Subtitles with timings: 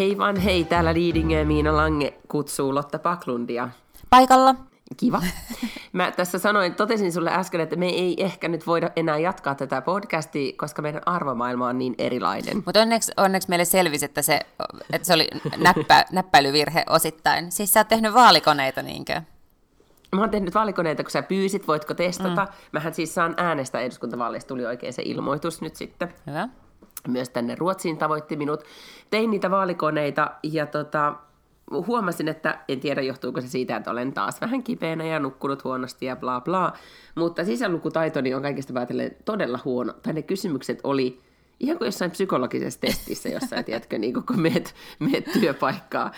[0.00, 3.68] Hei vaan hei, täällä Liidingö ja Miina Lange kutsuu Lotta Paklundia.
[4.10, 4.54] Paikalla.
[4.96, 5.22] Kiva.
[5.92, 9.80] Mä tässä sanoin, totesin sulle äsken, että me ei ehkä nyt voida enää jatkaa tätä
[9.80, 12.62] podcastia, koska meidän arvomaailma on niin erilainen.
[12.66, 14.40] Mutta onneksi, onneksi meille selvisi, että se,
[14.92, 17.52] että se oli näppä, näppäilyvirhe osittain.
[17.52, 19.22] Siis sä oot tehnyt vaalikoneita, niinkö?
[20.12, 22.44] Mä oon tehnyt vaalikoneita, kun sä pyysit, voitko testata.
[22.44, 22.52] Mm.
[22.72, 26.14] Mähän siis saan äänestä eduskuntavaaleista, tuli oikein se ilmoitus nyt sitten.
[26.26, 26.48] Hyvä.
[27.08, 28.64] Myös tänne Ruotsiin tavoitti minut.
[29.10, 31.14] Tein niitä vaalikoneita ja tota,
[31.70, 36.06] huomasin, että en tiedä johtuuko se siitä, että olen taas vähän kipeänä ja nukkunut huonosti
[36.06, 36.72] ja bla bla,
[37.14, 39.92] mutta sisälukutaitoni on kaikista päätellen todella huono.
[39.92, 41.20] Tai ne kysymykset oli
[41.60, 46.10] ihan kuin jossain psykologisessa testissä, jossa tiedätkö, niin kun meet, meet työpaikkaa,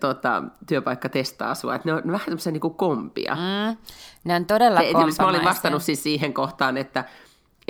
[0.00, 1.74] tota, työpaikka testaa sua.
[1.74, 3.34] Että ne on vähän tämmöisiä niin kompia.
[3.34, 3.76] Mm,
[4.24, 4.80] ne on todella
[5.18, 7.04] Mä olin vastannut siis siihen kohtaan, että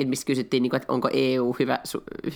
[0.03, 1.79] että missä kysyttiin, niin että onko EU hyvä,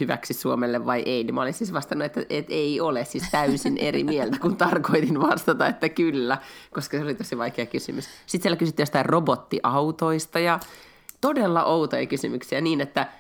[0.00, 3.78] hyväksi Suomelle vai ei, niin mä olin siis vastannut, että, että ei ole siis täysin
[3.78, 6.39] eri mieltä, kun tarkoitin vastata, että kyllä,
[6.70, 8.05] koska se oli tosi vaikea kysymys.
[8.05, 10.61] Sitten siellä kysyttiin jostain robottiautoista ja
[11.20, 13.06] todella outoja kysymyksiä niin, että–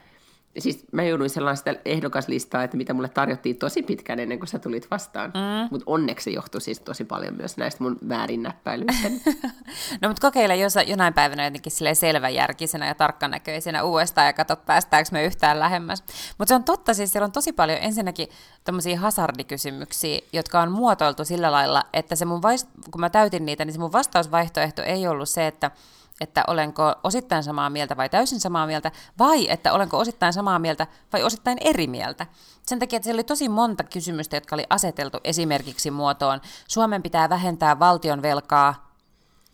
[0.58, 4.90] siis mä jouduin sellaista ehdokaslistaa, että mitä mulle tarjottiin tosi pitkään ennen kuin sä tulit
[4.90, 5.30] vastaan.
[5.30, 5.68] Mm.
[5.70, 9.08] Mutta onneksi se johtui siis tosi paljon myös näistä mun väärinnäppäilyistä.
[10.02, 15.24] no mutta kokeile jos jonain päivänä jotenkin selväjärkisenä ja tarkkanäköisenä uudestaan ja katso päästäänkö me
[15.24, 16.04] yhtään lähemmäs.
[16.38, 18.28] Mutta se on totta, siis siellä on tosi paljon ensinnäkin
[18.64, 23.64] tämmöisiä hazardikysymyksiä, jotka on muotoiltu sillä lailla, että se mun vaist- kun mä täytin niitä,
[23.64, 25.70] niin se mun vastausvaihtoehto ei ollut se, että
[26.20, 30.86] että olenko osittain samaa mieltä vai täysin samaa mieltä, vai että olenko osittain samaa mieltä
[31.12, 32.26] vai osittain eri mieltä.
[32.66, 37.28] Sen takia, että siellä oli tosi monta kysymystä, jotka oli aseteltu esimerkiksi muotoon, Suomen pitää
[37.28, 38.92] vähentää valtion velkaa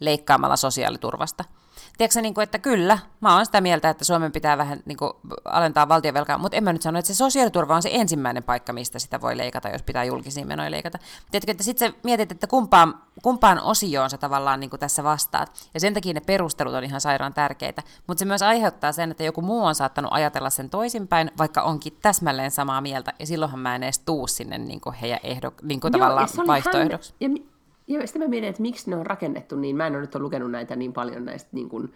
[0.01, 1.45] leikkaamalla sosiaaliturvasta–
[1.99, 5.13] tiedätkö, niin kuin, että kyllä, mä oon sitä mieltä, että Suomen pitää vähän niin kuin,
[5.45, 8.99] alentaa valtionvelkaa, mutta en mä nyt sano, että se sosiaaliturva on se ensimmäinen paikka, mistä
[8.99, 10.99] sitä voi leikata, jos pitää julkisia menoja leikata.
[11.31, 15.69] Tiedätkö, että sitten sä mietit, että kumpaan, kumpaan osioon sä tavallaan niin kuin tässä vastaat,
[15.75, 19.25] ja sen takia ne perustelut on ihan sairaan tärkeitä, mutta se myös aiheuttaa sen, että
[19.25, 23.75] joku muu on saattanut ajatella sen toisinpäin, vaikka onkin täsmälleen samaa mieltä, ja silloinhan mä
[23.75, 27.15] en edes tuu sinne niin kuin heidän ehdo, niin kuin Joo, tavallaan vaihtoehdoksi.
[27.21, 27.52] Hän, ja
[27.87, 29.77] ja sitten mä mietin, että miksi ne on rakennettu niin.
[29.77, 31.93] Mä en ole nyt ole lukenut näitä niin paljon näistä niin kuin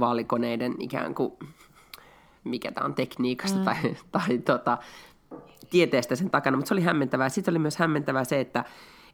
[0.00, 1.32] vaalikoneiden ikään kuin,
[2.44, 3.64] mikä tämä on, tekniikasta mm.
[3.64, 4.78] tai, tai tota,
[5.70, 7.28] tieteestä sen takana, mutta se oli hämmentävää.
[7.28, 8.64] Sitten oli myös hämmentävää se, että,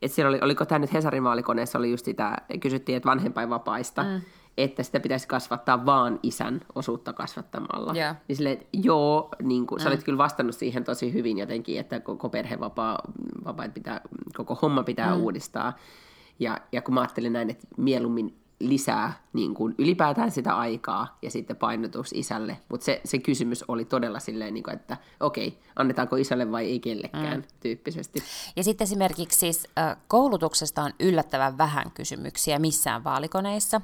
[0.03, 4.21] että siellä oli, oliko tämä nyt Hesarin vaalikoneessa, oli just sitä, kysyttiin, että vanhempainvapaista, mm
[4.63, 7.95] että sitä pitäisi kasvattaa vaan isän osuutta kasvattamalla.
[7.95, 8.17] Yeah.
[8.29, 9.83] Niin silleen, että joo, niin kuin, mm.
[9.83, 12.99] sä olit kyllä vastannut siihen tosi hyvin jotenkin, että koko perhevapaa,
[13.75, 14.01] pitää,
[14.37, 15.21] koko homma pitää mm.
[15.21, 15.77] uudistaa.
[16.39, 21.31] Ja, ja kun mä ajattelin näin, että mieluummin lisää niin kuin ylipäätään sitä aikaa ja
[21.31, 22.57] sitten painotus isälle.
[22.69, 26.81] Mutta se, se kysymys oli todella silleen, niin kuin, että okei, annetaanko isälle vai ei
[26.81, 27.45] kellekään mm.
[27.61, 28.23] tyyppisesti.
[28.57, 29.69] Ja sitten esimerkiksi siis,
[30.09, 33.81] koulutuksesta on yllättävän vähän kysymyksiä missään vaalikoneissa.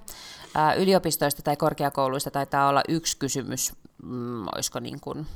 [0.79, 3.73] Yliopistoista tai korkeakouluista taitaa olla yksi kysymys,
[4.03, 5.27] mm, olisiko niin kuin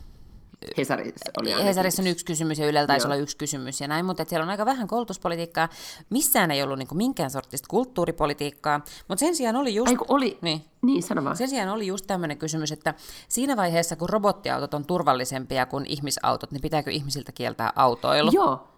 [0.79, 4.25] Hesarissa oli Hesarissa on yksi kysymys ja Ylellä taisi olla yksi kysymys ja näin, mutta
[4.29, 5.69] siellä on aika vähän koulutuspolitiikkaa.
[6.11, 9.91] Missään ei ollut niin minkään sortista kulttuuripolitiikkaa, mutta sen sijaan oli just...
[9.91, 11.37] Eiku, oli, niin, niin sano vaan.
[11.37, 12.95] Sen sijaan oli just tämmöinen kysymys, että
[13.29, 18.31] siinä vaiheessa, kun robottiautot on turvallisempia kuin ihmisautot, niin pitääkö ihmisiltä kieltää autoilu?
[18.35, 18.69] Joo,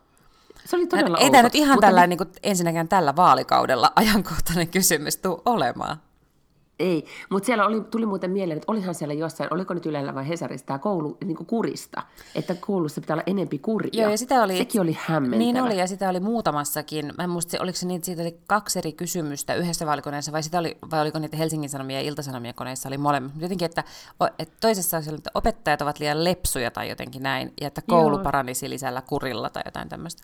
[0.64, 2.18] se oli todella Ei tämä nyt ihan tällä, niin...
[2.18, 5.96] niin ensinnäkään tällä vaalikaudella ajankohtainen kysymys tuu olemaan.
[6.82, 10.28] Ei, mutta siellä oli, tuli muuten mieleen, että olihan siellä jossain, oliko nyt Ylellä vai
[10.28, 12.02] Hesarissa tämä koulu niin kuin kurista,
[12.34, 13.90] että koulussa pitää olla enempi kuria.
[13.92, 15.38] Joo, ja sitä oli, Sekin oli hämmentävä.
[15.38, 17.12] Niin oli, ja sitä oli muutamassakin.
[17.18, 20.58] Mä en muista, oliko se että siitä oli kaksi eri kysymystä yhdessä vaalikoneessa, vai, sitä
[20.58, 23.32] oli, vai oliko niitä Helsingin Sanomia ja Ilta-Sanomia koneissa oli molemmat.
[23.38, 23.84] Jotenkin, että,
[24.38, 28.24] että toisessa oli, että opettajat ovat liian lepsuja tai jotenkin näin, ja että koulu Joo.
[28.24, 30.22] paranisi lisällä kurilla tai jotain tämmöistä.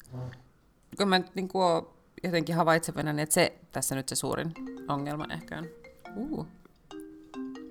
[0.97, 1.87] Kun mä niin kuin
[2.25, 4.55] jotenkin havaitsevana, niin että se tässä nyt se suurin
[4.89, 5.88] ongelma ehkä on.
[6.17, 6.47] Uh.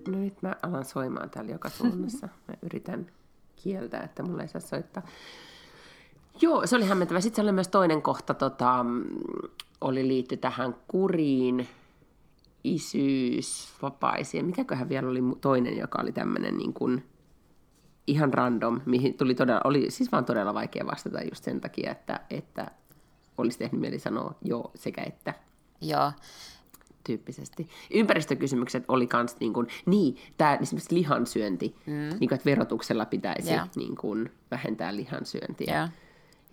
[0.07, 2.29] No nyt mä alan soimaan täällä joka suunnassa.
[2.47, 3.07] Mä yritän
[3.55, 5.03] kieltää, että mulla ei saa soittaa.
[6.41, 7.21] Joo, se oli hämmentävä.
[7.21, 8.85] Sitten oli myös toinen kohta, tota,
[9.81, 11.67] oli liitty tähän kuriin,
[12.63, 14.45] isyys, vapaisiin.
[14.45, 17.03] Mikäköhän vielä oli toinen, joka oli tämmöinen niin kuin
[18.07, 22.19] ihan random, mihin tuli todella, oli siis vaan todella vaikea vastata just sen takia, että,
[22.29, 22.71] että
[23.37, 25.33] olisi tehnyt mieli sanoa joo sekä että.
[25.81, 26.11] Joo,
[27.07, 27.69] tyyppisesti.
[27.93, 31.93] Ympäristökysymykset oli kans niin kuin, niin, tämä esimerkiksi lihansyönti, mm.
[31.93, 33.69] niin kuin, että verotuksella pitäisi yeah.
[33.75, 35.91] niin kuin, vähentää lihansyöntiä yeah.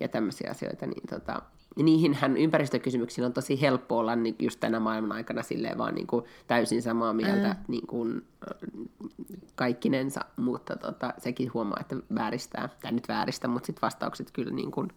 [0.01, 1.43] ja tämmöisiä asioita, niin tota,
[1.77, 6.25] niihinhän ympäristökysymyksiin on tosi helppo olla niin just tänä maailman aikana silleen vaan niin kuin
[6.47, 7.65] täysin samaa mieltä mm.
[7.69, 8.23] niin kuin,
[9.55, 14.71] kaikkinensa, mutta tota, sekin huomaa, että vääristää, tai nyt vääristä, mutta sitten vastaukset kyllä niin
[14.71, 14.89] kuin,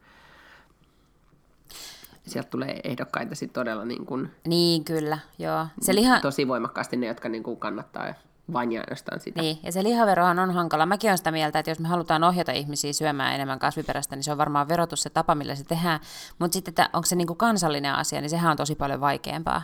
[2.32, 5.68] sieltä tulee ehdokkaita sitten todella niin kuin, Niin, kyllä, joo.
[5.82, 6.20] Se liha...
[6.20, 8.14] tosi voimakkaasti ne, jotka niin kuin kannattaa
[8.54, 9.42] vain ja ainoastaan sitä.
[9.42, 10.86] Niin, ja se lihaverohan on hankala.
[10.86, 14.32] Mäkin olen sitä mieltä, että jos me halutaan ohjata ihmisiä syömään enemmän kasviperäistä, niin se
[14.32, 16.00] on varmaan verotus se tapa, millä se tehdään.
[16.40, 19.62] Mutta sitten, että onko se niin kuin kansallinen asia, niin sehän on tosi paljon vaikeampaa.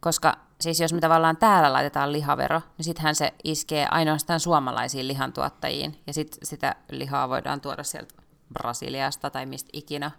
[0.00, 5.96] Koska siis jos me tavallaan täällä laitetaan lihavero, niin sittenhän se iskee ainoastaan suomalaisiin lihantuottajiin.
[6.06, 8.14] Ja sitten sitä lihaa voidaan tuoda sieltä
[8.52, 10.10] Brasiliasta tai mistä ikinä,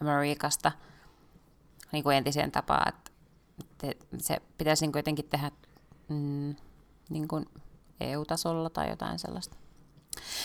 [0.00, 0.72] Amerikasta,
[1.92, 2.88] niin kuin entiseen tapaan.
[2.88, 5.50] Että se pitäisi niin jotenkin tehdä
[6.08, 6.54] mm,
[7.10, 7.46] niin kuin
[8.00, 9.56] EU-tasolla tai jotain sellaista.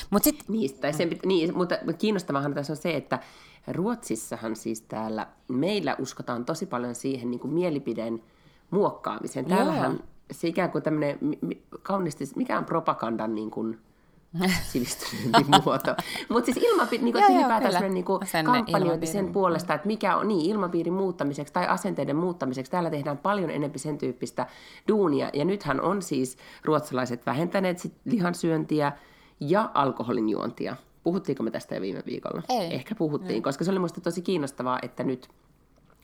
[0.09, 0.43] Mut sit...
[0.47, 3.19] niin, tai sen pitä, niin, mutta kiinnostavahan tässä on se, että
[3.67, 8.23] Ruotsissahan siis täällä, meillä uskotaan tosi paljon siihen niin kuin mielipideen
[8.71, 9.45] muokkaamiseen.
[9.45, 10.05] Täällähän Joo.
[10.31, 11.19] se ikään kuin tämmöinen
[11.81, 13.79] kauniisti, mikä on propagandan niin kuin,
[14.71, 15.95] sivistyneempi muoto.
[16.29, 18.05] Mutta siis ilmapiiri, niin kuin, ylipäätään niin
[18.45, 22.71] kampanjointi sen puolesta, että mikä on niin ilmapiirin muuttamiseksi tai asenteiden muuttamiseksi.
[22.71, 24.47] Täällä tehdään paljon enemmän sen tyyppistä
[24.87, 25.29] duunia.
[25.33, 28.91] Ja nythän on siis ruotsalaiset vähentäneet sit lihansyöntiä
[29.39, 30.75] ja alkoholin juontia.
[31.03, 32.41] Puhuttiinko me tästä jo viime viikolla?
[32.49, 32.73] Ei.
[32.73, 33.41] Ehkä puhuttiin, Ei.
[33.41, 35.29] koska se oli minusta tosi kiinnostavaa, että nyt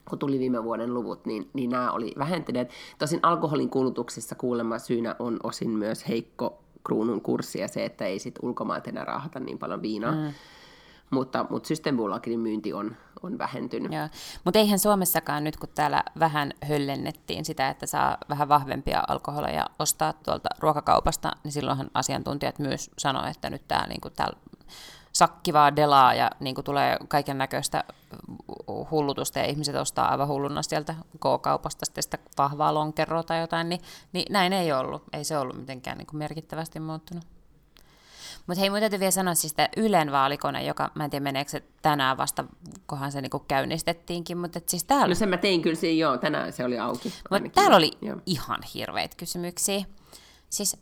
[0.08, 2.70] kun tuli viime vuoden luvut, niin, niin nämä oli vähentyneet.
[2.98, 8.18] Tosin alkoholin kulutuksessa kuulemma syynä on osin myös heikko kruunun kurssi ja se, että ei
[8.18, 10.12] sit ulkomailta enää raahata niin paljon viinaa.
[10.12, 10.32] Mm.
[11.10, 13.92] Mutta, mutta Systembolagerin myynti on, on vähentynyt.
[14.44, 20.12] Mutta eihän Suomessakaan nyt, kun täällä vähän höllennettiin sitä, että saa vähän vahvempia alkoholeja ostaa
[20.12, 24.36] tuolta ruokakaupasta, niin silloinhan asiantuntijat myös sanoivat, että nyt tämä niin täällä
[25.22, 27.84] sakkivaa delaa ja niin kuin tulee kaiken näköistä
[28.90, 33.80] hullutusta ja ihmiset ostaa aivan hulluna sieltä K-kaupasta sitten sitä vahvaa lonkeroa tai jotain, niin,
[34.12, 35.02] niin näin ei ollut.
[35.12, 37.24] Ei se ollut mitenkään niin kuin merkittävästi muuttunut.
[38.46, 41.50] Mutta hei, mun täytyy vielä sanoa siis sitä Ylen vaalikone, joka, mä en tiedä meneekö
[41.50, 42.44] se tänään vasta,
[42.86, 45.08] kohan se niinku käynnistettiinkin, mutta siis täällä...
[45.08, 47.12] No sen mä tein kyllä siinä, joo, tänään se oli auki.
[47.30, 48.16] Mutta täällä oli joo.
[48.26, 49.84] ihan hirveitä kysymyksiä.
[50.50, 50.76] Siis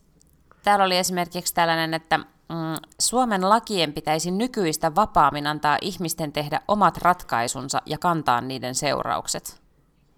[0.62, 2.20] täällä oli esimerkiksi tällainen, että
[3.00, 9.60] Suomen lakien pitäisi nykyistä vapaammin antaa ihmisten tehdä omat ratkaisunsa ja kantaa niiden seuraukset.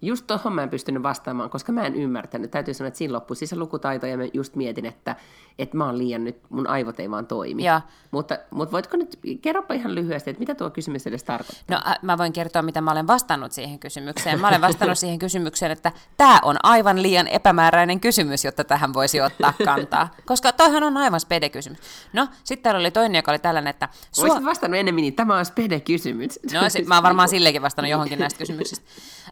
[0.03, 2.51] Just tuohon mä en pystynyt vastaamaan, koska mä en ymmärtänyt.
[2.51, 5.15] Täytyy sanoa, että siinä loppui siis lukutaito ja mä just mietin, että,
[5.59, 7.63] että mä oon liian nyt, mun aivot ei vaan toimi.
[7.63, 7.81] Ja.
[8.11, 11.63] Mutta, mutta voitko nyt, kerropa ihan lyhyesti, että mitä tuo kysymys edes tarkoittaa?
[11.67, 14.41] No äh, mä voin kertoa, mitä mä olen vastannut siihen kysymykseen.
[14.41, 19.21] Mä olen vastannut siihen kysymykseen, että tämä on aivan liian epämääräinen kysymys, jotta tähän voisi
[19.21, 20.09] ottaa kantaa.
[20.25, 21.79] Koska toihan on aivan spede-kysymys.
[22.13, 23.89] No, sitten täällä oli toinen, joka oli tällainen, että...
[24.11, 24.25] Suo...
[24.25, 26.39] Olisit vastannut enemmän, niin tämä on spede-kysymys.
[26.53, 28.85] No, sit, mä oon varmaan sillekin vastannut johonkin näistä kysymyksistä.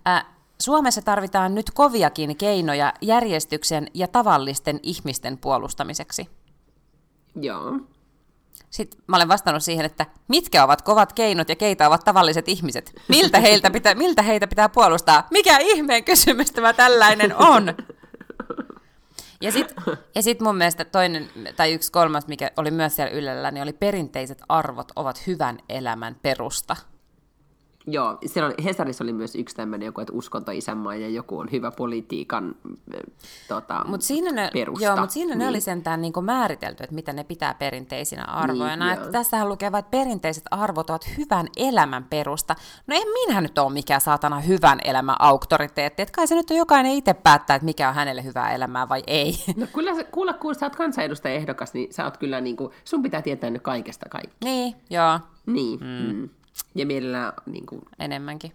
[0.07, 0.25] Äh,
[0.61, 6.29] Suomessa tarvitaan nyt koviakin keinoja järjestyksen ja tavallisten ihmisten puolustamiseksi.
[7.35, 7.79] Joo.
[8.69, 12.93] Sitten mä olen vastannut siihen, että mitkä ovat kovat keinot ja keitä ovat tavalliset ihmiset?
[13.07, 15.27] Miltä, heiltä pitää, miltä heitä pitää puolustaa?
[15.31, 17.75] Mikä ihmeen kysymys tämä tällainen on?
[19.41, 19.83] Ja sitten
[20.15, 23.73] ja sit mun mielestä toinen, tai yksi kolmas, mikä oli myös siellä Ylellä, niin oli
[23.73, 26.75] perinteiset arvot ovat hyvän elämän perusta.
[27.87, 31.49] Joo, siellä oli, Hesarissa oli myös yksi tämmöinen joku, että uskonto isänmaa ja joku on
[31.51, 32.55] hyvä politiikan
[33.47, 34.85] tota, mut siinä ne, perusta.
[34.85, 35.39] Joo, mutta siinä niin.
[35.39, 38.85] ne oli sentään niin määritelty, että mitä ne pitää perinteisinä arvoina.
[38.85, 42.55] Niin, että tässähän lukee että perinteiset arvot ovat hyvän elämän perusta.
[42.87, 46.01] No en minä nyt ole mikään saatana hyvän elämän auktoriteetti.
[46.01, 49.03] Että kai se nyt on jokainen itse päättää, että mikä on hänelle hyvää elämää vai
[49.07, 49.33] ei.
[49.61, 53.03] No kyllä, kuule, kun sä oot kansanedustaja ehdokas, niin sä oot kyllä niin kuin, sun
[53.03, 54.35] pitää tietää nyt kaikesta kaikki.
[54.43, 55.19] Niin, joo.
[55.45, 56.15] Niin, mm.
[56.15, 56.29] Mm.
[56.75, 57.33] Ja mielellään...
[57.45, 58.51] Niin kuin, Enemmänkin.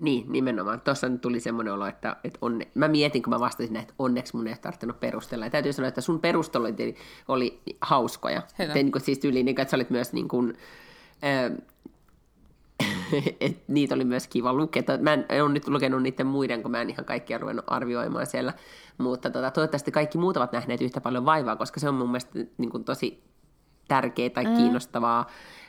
[0.00, 0.80] Niin, nimenomaan.
[0.80, 2.68] Tuossa tuli semmoinen olo, että, että onne...
[2.74, 5.46] mä mietin, kun mä vastasin, että onneksi mun ei tarvinnut perustella.
[5.46, 6.96] Ja täytyy sanoa, että sun perustelut oli,
[7.28, 8.42] oli hauskoja.
[8.58, 8.72] Hyvä.
[8.72, 10.56] Te, niin kuin, siis tyyliin, niin, että sä olit myös niin kuin,
[11.24, 11.52] äh,
[13.40, 14.82] et niitä oli myös kiva lukea.
[15.00, 18.52] Mä en ole nyt lukenut niiden muiden, kun mä en ihan kaikkia ruvennut arvioimaan siellä.
[18.98, 22.38] Mutta tota, toivottavasti kaikki muut ovat nähneet yhtä paljon vaivaa, koska se on mun mielestä
[22.58, 23.22] niin kuin, tosi
[23.90, 24.56] tärkeää tai mm.
[24.56, 25.26] kiinnostavaa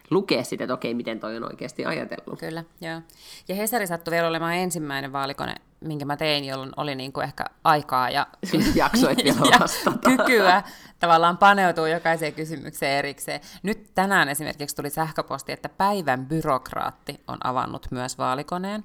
[0.10, 2.40] lukea sitä, että okei, miten toi on oikeasti ajatellut.
[2.40, 3.01] Kyllä, joo.
[3.48, 7.46] Ja Hesari sattui vielä olemaan ensimmäinen vaalikone, minkä mä tein, jolloin oli niin kuin ehkä
[7.64, 8.28] aikaa ja,
[8.76, 10.64] Jaksoit vielä ja kykyä
[11.00, 13.42] tavallaan paneutuu jokaiseen kysymykseen erikseen.
[13.64, 18.84] Nyt tänään esimerkiksi tuli sähköposti, että päivän byrokraatti on avannut myös vaalikoneen.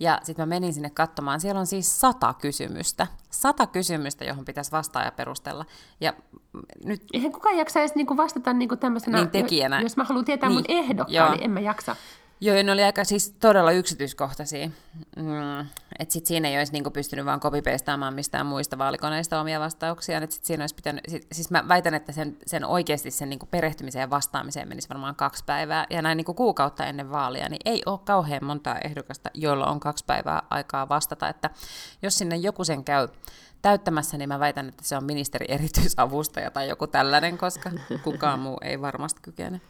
[0.00, 3.06] Ja sitten mä menin sinne katsomaan, siellä on siis sata kysymystä.
[3.30, 5.64] Sata kysymystä, johon pitäisi vastaa ja perustella.
[6.00, 6.12] Ja
[6.84, 7.02] nyt...
[7.12, 9.80] Eihän kukaan jaksa edes niinku vastata niinku tämmöisenä, niin tekijänä.
[9.80, 10.56] jos mä haluan tietää niin.
[10.56, 11.96] mun ehdokkaan, niin en mä jaksa.
[12.40, 14.68] Joo, ne oli aika siis todella yksityiskohtaisia.
[15.16, 15.60] Mm,
[15.98, 20.18] että sit siinä ei olisi niinku pystynyt vaan copy-pastaamaan mistään muista vaalikoneista omia vastauksia.
[20.18, 23.46] Et sit siinä olisi pitänyt, sit, siis mä väitän, että sen, sen oikeasti sen niinku
[23.46, 25.86] perehtymiseen ja vastaamiseen menisi varmaan kaksi päivää.
[25.90, 30.04] Ja näin niinku kuukautta ennen vaalia, niin ei ole kauhean montaa ehdokasta, joilla on kaksi
[30.04, 31.28] päivää aikaa vastata.
[31.28, 31.50] Että
[32.02, 33.08] jos sinne joku sen käy
[33.62, 37.70] täyttämässä, niin mä väitän, että se on ministeri erityisavustaja tai joku tällainen, koska
[38.04, 39.60] kukaan muu ei varmasti kykene.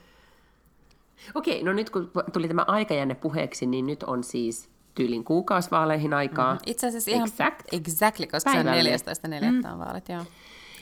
[1.34, 6.54] Okei, no nyt kun tuli tämä aikajänne puheeksi, niin nyt on siis tyylin kuukausivaaleihin aikaa.
[6.54, 7.62] Mm, itse asiassa ihan exact.
[7.72, 8.98] exactly, koska Päivälle.
[8.98, 9.52] se on 14.4.
[9.52, 9.78] Mm.
[9.78, 10.24] vaalit, joo.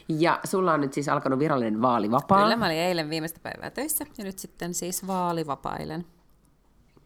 [0.09, 2.43] Ja sulla on nyt siis alkanut virallinen vaalivapaa.
[2.43, 6.05] Kyllä, mä olin eilen viimeistä päivää töissä ja nyt sitten siis vaalivapailen.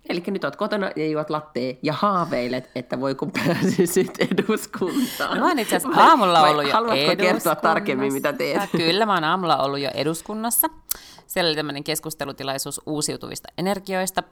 [0.09, 5.37] Eli nyt oot kotona ja juot lattea ja haaveilet, että voi kun pääsisit eduskuntaan.
[5.37, 8.71] No mä oon itse asiassa aamulla vai, ollut jo Haluatko kertoa tarkemmin, mitä teet?
[8.77, 10.69] Kyllä, mä oon aamulla ollut jo eduskunnassa.
[11.27, 14.23] Siellä oli tämmöinen keskustelutilaisuus uusiutuvista energioista.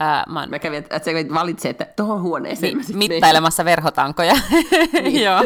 [0.00, 0.50] Ää, mä, oon...
[0.50, 2.76] mä kävin, että sä valitse, että tuohon huoneeseen.
[2.76, 4.34] Mi- mittailemassa verhotankoja.
[4.92, 5.22] niin.
[5.26, 5.40] Joo.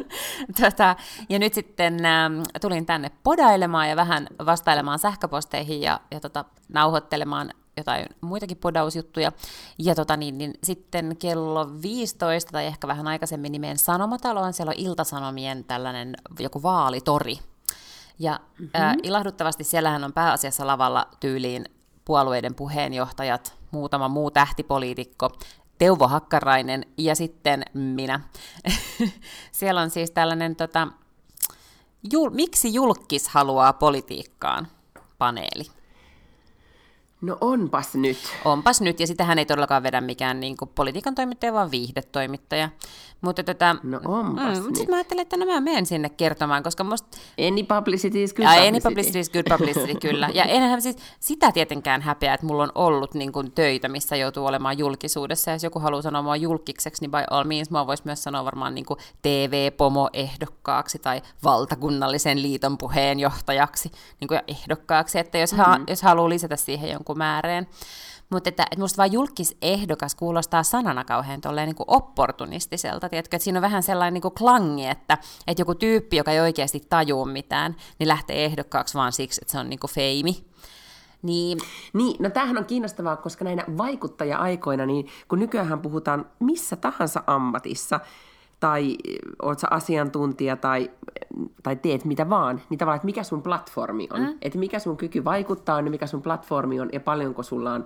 [0.60, 0.96] Tätä,
[1.28, 2.30] ja nyt sitten ä,
[2.60, 9.32] tulin tänne podailemaan ja vähän vastailemaan sähköposteihin ja, ja tota, nauhoittelemaan jotain muitakin podausjuttuja.
[9.78, 14.84] Ja tota, niin, niin, sitten kello 15 tai ehkä vähän aikaisemmin nimeen Sanomataloon, siellä on
[14.84, 17.38] Iltasanomien tällainen joku vaalitori.
[18.18, 18.82] Ja mm-hmm.
[18.82, 21.64] äh, ilahduttavasti siellähän on pääasiassa lavalla tyyliin
[22.04, 25.30] puolueiden puheenjohtajat, muutama muu tähtipoliitikko,
[25.78, 28.20] Teuvo Hakkarainen ja sitten minä.
[29.52, 30.88] siellä on siis tällainen, tota,
[32.12, 34.68] jul, miksi julkis haluaa politiikkaan
[35.18, 35.77] paneeli.
[37.20, 38.18] No onpas nyt.
[38.44, 42.68] Onpas nyt, ja sitähän ei todellakaan vedä mikään niin kuin, politiikan toimittaja, vaan viihdetoimittaja.
[43.20, 44.76] Mutta tätä, no onpas mm, nyt.
[44.76, 47.18] Sitten mä ajattelin, että no mä menen sinne kertomaan, koska musta...
[47.48, 48.68] Any publicity is good ja, publicity.
[48.68, 50.30] Any publicity is good publicity, kyllä.
[50.34, 54.46] Ja enhän siis sitä tietenkään häpeä, että mulla on ollut niin kuin, töitä, missä joutuu
[54.46, 55.50] olemaan julkisuudessa.
[55.50, 58.44] Ja jos joku haluaa sanoa mua julkikseksi, niin by all means mua voisi myös sanoa
[58.44, 65.64] varmaan niin kuin TV-pomo-ehdokkaaksi tai valtakunnallisen liiton puheenjohtajaksi niin kuin ehdokkaaksi, että jos, mm-hmm.
[65.64, 67.66] ha, jos haluaa lisätä siihen jonkun määreen.
[68.30, 73.36] Mutta että, että musta vaan julkisehdokas kuulostaa sanana kauhean tolleen niin kuin opportunistiselta, tiedätkö?
[73.36, 76.80] Että siinä on vähän sellainen niin kuin klangi, että, että joku tyyppi, joka ei oikeasti
[76.88, 80.44] tajuu mitään, niin lähtee ehdokkaaksi vaan siksi, että se on niin kuin feimi.
[81.22, 81.58] Niin.
[81.92, 88.00] niin, no tämähän on kiinnostavaa, koska näinä vaikuttaja-aikoina, niin kun nykyään puhutaan missä tahansa ammatissa,
[88.60, 88.96] tai
[89.42, 90.90] oot sä asiantuntija tai,
[91.62, 94.20] tai teet mitä vaan, niin tavallaan, että mikä sun platformi on.
[94.20, 94.38] Mm.
[94.42, 97.84] Että mikä sun kyky vaikuttaa niin mikä sun platformi on ja paljonko sulla on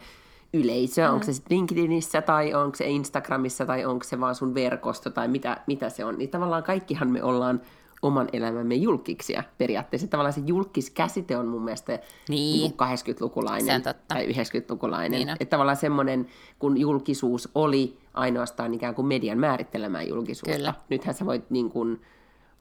[0.52, 1.14] yleisöä, mm.
[1.14, 5.28] onko se sitten LinkedInissä tai onko se Instagramissa tai onko se vaan sun verkosto tai
[5.28, 6.18] mitä, mitä se on.
[6.18, 7.60] Niin tavallaan kaikkihan me ollaan
[8.02, 10.08] oman elämämme julkiksia periaatteessa.
[10.08, 12.70] Tavallaan se julkiskäsite on mun mielestä niin.
[12.72, 15.10] 80-lukulainen niin tai 90-lukulainen.
[15.10, 16.26] Niin että tavallaan semmoinen,
[16.58, 20.56] kun julkisuus oli ainoastaan ikään kuin median määrittelemään julkisuutta.
[20.56, 20.74] Kyllä.
[20.88, 22.02] Nythän sä voit niin kuin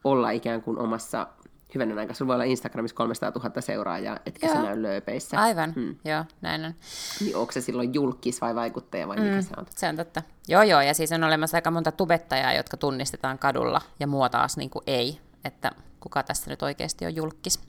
[0.03, 1.27] olla ikään kuin omassa
[1.75, 4.55] hyvänen aika, sulla voi olla Instagramissa 300 000 seuraajaa, etkä Joo.
[4.55, 5.39] sä näy lööpeissä.
[5.39, 5.95] Aivan, hmm.
[6.05, 6.73] joo, näin on.
[7.21, 9.65] Niin onko se silloin julkis vai vaikuttaja vai mm, mikä se on?
[9.69, 10.21] Se on totta.
[10.47, 14.57] Joo, joo, ja siis on olemassa aika monta tubettajaa, jotka tunnistetaan kadulla, ja mua taas
[14.57, 17.59] niin kuin ei, että kuka tässä nyt oikeasti on julkis.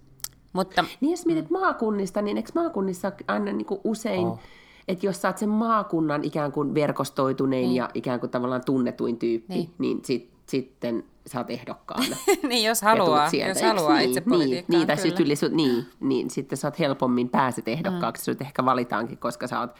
[0.52, 1.58] Mutta, niin jos mietit mm.
[1.58, 4.26] maakunnista, niin eikö maakunnissa aina niin kuin usein...
[4.26, 4.40] Oh
[4.88, 7.76] että jos sä oot sen maakunnan ikään kuin verkostoitunein niin.
[7.76, 12.16] ja ikään kuin tavallaan tunnetuin tyyppi, niin, niin sit, sitten sä oot ehdokkaana.
[12.48, 16.58] niin, jos haluaa, jos haluaa niin, itse niin, niin, tai sit yli, niin, niin, sitten
[16.58, 18.34] sä oot helpommin pääset ehdokkaaksi, mm.
[18.34, 19.70] sut ehkä valitaankin, koska sä oot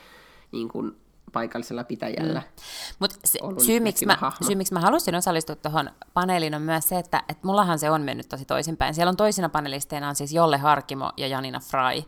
[0.52, 0.96] niin kuin,
[1.32, 2.40] paikallisella pitäjällä.
[2.40, 2.62] Mm.
[2.98, 3.16] Mutta
[3.64, 7.44] syy, miksi mä, syy, miksi mä halusin osallistua tuohon paneeliin on myös se, että et
[7.44, 8.94] mullahan se on mennyt tosi toisinpäin.
[8.94, 12.02] Siellä on toisina panelisteina on siis Jolle Harkimo ja Janina Fry.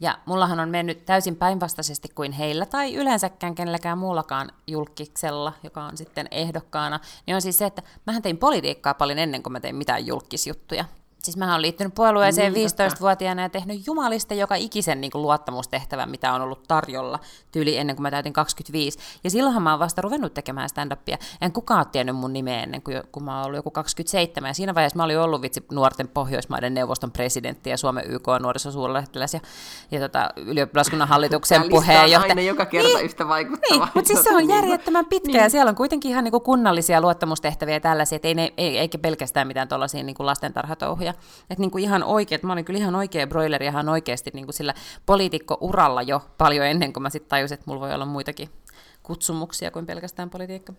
[0.00, 5.96] Ja mullahan on mennyt täysin päinvastaisesti kuin heillä tai yleensäkään kenelläkään muullakaan julkiksella, joka on
[5.96, 7.00] sitten ehdokkaana.
[7.26, 10.84] Niin on siis se, että mähän tein politiikkaa paljon ennen kuin mä tein mitään julkisjuttuja
[11.22, 16.10] siis mä oon liittynyt puolueeseen niin, 15-vuotiaana ja tehnyt jumalista joka ikisen niin kuin, luottamustehtävän,
[16.10, 17.18] mitä on ollut tarjolla
[17.52, 18.98] tyyli ennen kuin mä täytin 25.
[19.24, 21.18] Ja silloinhan mä oon vasta ruvennut tekemään stand-upia.
[21.40, 24.48] En kukaan ole tiennyt mun nimeä ennen kuin kun mä oon ollut joku 27.
[24.48, 29.34] Ja siinä vaiheessa mä olin ollut vitsi nuorten Pohjoismaiden neuvoston presidentti ja Suomen YK nuorisosuunnitelläs
[29.34, 29.40] ja,
[29.90, 32.30] ja tota, ylioppilaskunnan hallituksen puheenjohtaja.
[32.30, 33.84] aina joka kerta niin, yhtä vaikuttava.
[33.84, 35.42] Niin, mutta siis se on järjettömän pitkä niin.
[35.42, 38.78] ja siellä on kuitenkin ihan niin kuin kunnallisia luottamustehtäviä ja tällaisia, että ei ne, ei,
[38.78, 41.44] eikä pelkästään mitään tuollaisia niin lastentarhatouhuja broileria.
[41.50, 44.54] Että niin kuin ihan oikein, mä olin kyllä ihan oikea broileri ihan oikeasti niin kuin
[44.54, 44.74] sillä
[45.06, 48.48] poliitikko-uralla jo paljon ennen kuin mä sitten tajusin, että mulla voi olla muitakin
[49.02, 50.72] kutsumuksia kuin pelkästään politiikka.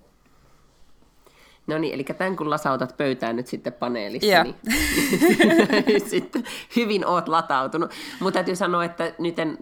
[1.67, 4.55] No niin, eli tämän kun lasautat pöytään nyt sitten paneelissa, niin
[6.09, 6.43] sitten
[6.75, 7.91] hyvin oot latautunut.
[8.19, 9.57] Mutta täytyy sanoa, että nyt en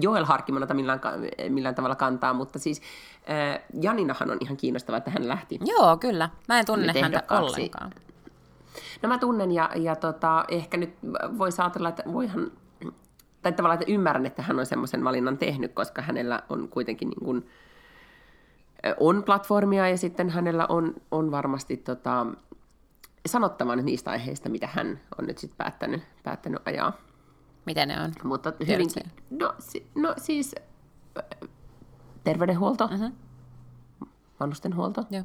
[0.00, 1.00] Joel Harkimonata millään,
[1.48, 2.82] millään tavalla kantaa, mutta siis
[3.30, 5.58] äh, Janinahan on ihan kiinnostavaa, että hän lähti.
[5.64, 6.30] Joo, kyllä.
[6.48, 7.92] Mä en tunne häntä ollenkaan.
[9.02, 10.94] No mä tunnen ja, ja tota, ehkä nyt
[11.38, 12.52] voisi ajatella, että voihan,
[13.42, 17.24] tai tavallaan, että ymmärrän, että hän on semmoisen valinnan tehnyt, koska hänellä on kuitenkin niin
[17.24, 17.48] kuin,
[19.00, 22.26] on platformia ja sitten hänellä on, on varmasti tota,
[23.26, 26.92] sanottavan niistä aiheista, mitä hän on nyt sitten päättänyt, päättänyt ajaa.
[27.66, 28.12] Miten ne on?
[28.24, 30.54] Mutta hyvinkin, no, si, no siis
[32.24, 33.12] terveydenhuolto, mm-hmm.
[34.40, 35.24] vanhustenhuolto, Joo,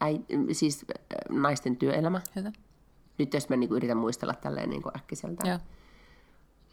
[0.00, 0.20] äi,
[0.52, 0.86] siis
[1.28, 2.20] naisten työelämä.
[2.36, 2.52] hyvä.
[3.18, 5.48] Nyt jos mä niin yritän muistella tälleen niin äkkiseltä.
[5.48, 5.58] Joo.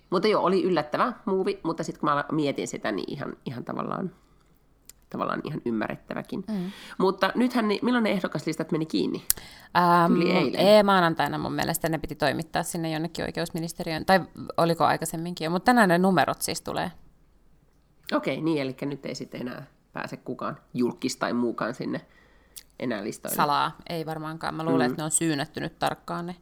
[0.10, 4.12] Mutta joo, oli yllättävä muuvi, mutta sitten kun mä mietin sitä, niin ihan, ihan tavallaan,
[5.10, 6.44] tavallaan ihan ymmärrettäväkin.
[6.48, 6.72] Mm.
[6.98, 9.22] Mutta nythän, ne, milloin ne ehdokaslistat meni kiinni?
[9.78, 10.56] Ähm, eilen.
[10.56, 14.20] Ei, maanantaina mun mielestä ne piti toimittaa sinne jonnekin oikeusministeriöön, tai
[14.58, 16.92] oliko aikaisemminkin jo, mutta tänään ne numerot siis tulee.
[18.14, 22.02] Okei, niin, eli nyt ei sitten enää pääse kukaan julkis tai muukaan sinne
[22.80, 23.36] enää listoille.
[23.36, 24.56] Salaa, ei varmaankaan.
[24.56, 24.92] Mä luulen, mm.
[24.92, 26.36] että ne on syynätty nyt tarkkaan ne.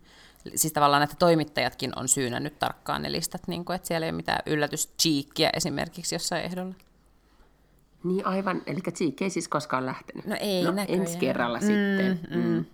[0.56, 4.16] Siis tavallaan, että toimittajatkin on syynännyt tarkkaan ne listat, niin kuin, että siellä ei ole
[4.16, 6.74] mitään yllätyschiikkiä esimerkiksi jossain ehdolla.
[8.04, 10.26] Niin aivan, eli Tsiikki ei siis koskaan lähtenyt.
[10.26, 11.02] No ei no, näköjään.
[11.02, 12.20] ensi kerralla mm, sitten.
[12.30, 12.66] Mm.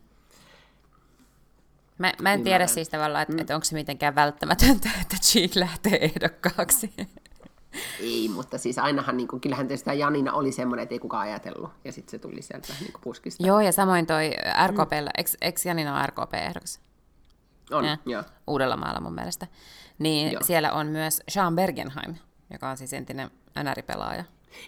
[1.97, 3.39] Mä, mä en tiedä siis tavallaan, että, mm.
[3.39, 6.93] että onko se mitenkään välttämätöntä, että Cheek lähtee ehdokkaaksi.
[7.99, 11.69] Ei, mutta siis ainahan, niin kuin, kyllähän sitä Janina oli semmoinen, että ei kukaan ajatellut.
[11.85, 13.47] Ja sitten se tuli sieltä niin kuin puskista.
[13.47, 14.31] Joo, ja samoin toi
[14.67, 15.27] RKP, mm.
[15.41, 16.79] eikö Janina ole RKP-ehdokas?
[17.71, 17.97] On, Ja.
[18.05, 18.23] joo.
[18.47, 19.47] Uudellamaalla mun mielestä.
[19.99, 20.41] Niin Joo.
[20.43, 22.15] siellä on myös Sean Bergenheim,
[22.53, 23.31] joka on siis entinen
[23.63, 24.23] NR-pelaaja.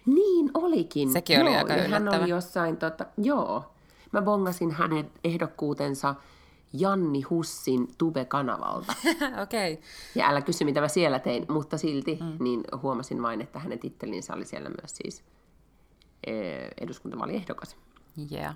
[0.05, 1.11] Niin olikin.
[1.11, 3.73] Sekin oli joo, aika hän oli jossain, tota, joo.
[4.11, 6.15] Mä bongasin hänen ehdokkuutensa
[6.73, 8.93] Janni Hussin Tube-kanavalta.
[9.43, 9.73] Okei.
[9.73, 9.85] Okay.
[10.15, 12.43] Ja älä kysy, mitä mä siellä tein, mutta silti mm.
[12.43, 15.23] niin huomasin vain, että hänen tittelinsä oli siellä myös siis
[16.27, 17.77] eh, eduskuntavaaliehdokas.
[18.31, 18.55] Yeah.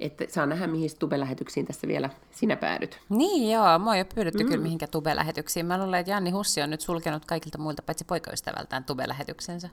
[0.00, 3.00] Että saa nähdä, mihin Tube-lähetyksiin tässä vielä sinä päädyt.
[3.08, 4.48] Niin joo, mua ei ole pyydetty mm.
[4.48, 5.66] kyllä mihinkään tube-lähetyksiin.
[5.66, 9.68] Mä luulen, että Janni Hussi on nyt sulkenut kaikilta muilta paitsi poikaystävältään tube-lähetyksensä.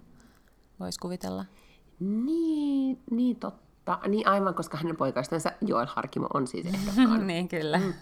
[0.80, 1.46] Voisi kuvitella.
[2.00, 3.73] Niin, niin totta.
[4.08, 7.18] Niin aivan, koska hänen poikaistansa Joel Harkimo on siis ehdokkaana.
[7.18, 7.78] niin kyllä.
[7.78, 7.94] Mm.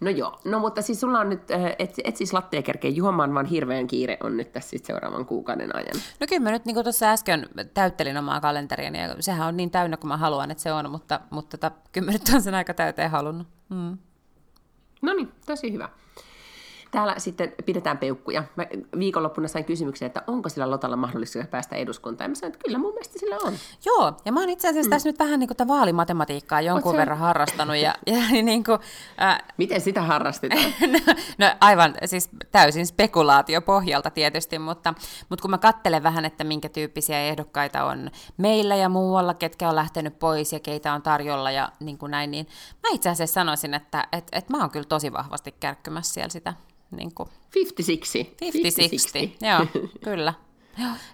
[0.00, 3.34] No joo, no mutta siis sulla on nyt, äh, et, et siis lattea kerkeä juomaan,
[3.34, 6.02] vaan hirveän kiire on nyt tässä sit seuraavan kuukauden ajan.
[6.20, 9.96] No kyllä mä nyt niin tuossa äsken täyttelin omaa kalenteriani, ja sehän on niin täynnä
[9.96, 12.74] kuin mä haluan, että se on, mutta, mutta tota, kyllä mä nyt on sen aika
[12.74, 13.46] täyteen halunnut.
[13.68, 13.98] Mm.
[15.02, 15.88] No niin, tosi hyvä.
[16.92, 18.44] Täällä sitten pidetään peukkuja.
[18.56, 18.66] Mä
[18.98, 22.24] viikonloppuna sain kysymyksen, että onko sillä Lotalla mahdollisuus päästä eduskuntaan.
[22.24, 23.54] Ja mä sanoin, että kyllä mun mielestä sillä on.
[23.84, 24.90] Joo, ja mä oon itse asiassa mm.
[24.90, 28.78] tässä nyt vähän niin kuin vaalimatematiikkaa jonkun verran harrastanut, ja, ja niin kuin,
[29.22, 30.62] äh, Miten sitä harrastetaan?
[30.92, 34.94] no, no aivan, siis täysin spekulaatiopohjalta tietysti, mutta,
[35.28, 39.76] mutta kun mä kattelen vähän, että minkä tyyppisiä ehdokkaita on meillä ja muualla, ketkä on
[39.76, 42.46] lähtenyt pois ja keitä on tarjolla ja niin kuin näin, niin
[42.82, 46.54] mä itse asiassa sanoisin, että et, et mä oon kyllä tosi vahvasti kärkkymässä siellä sitä
[46.92, 47.30] niin kuin 50-60.
[49.40, 49.66] 50-60, joo,
[50.04, 50.34] kyllä.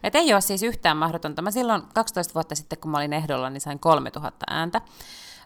[0.03, 1.43] Et ei ole siis yhtään mahdotonta.
[1.43, 4.81] Mä silloin 12 vuotta sitten, kun mä olin ehdolla, niin sain 3000 ääntä.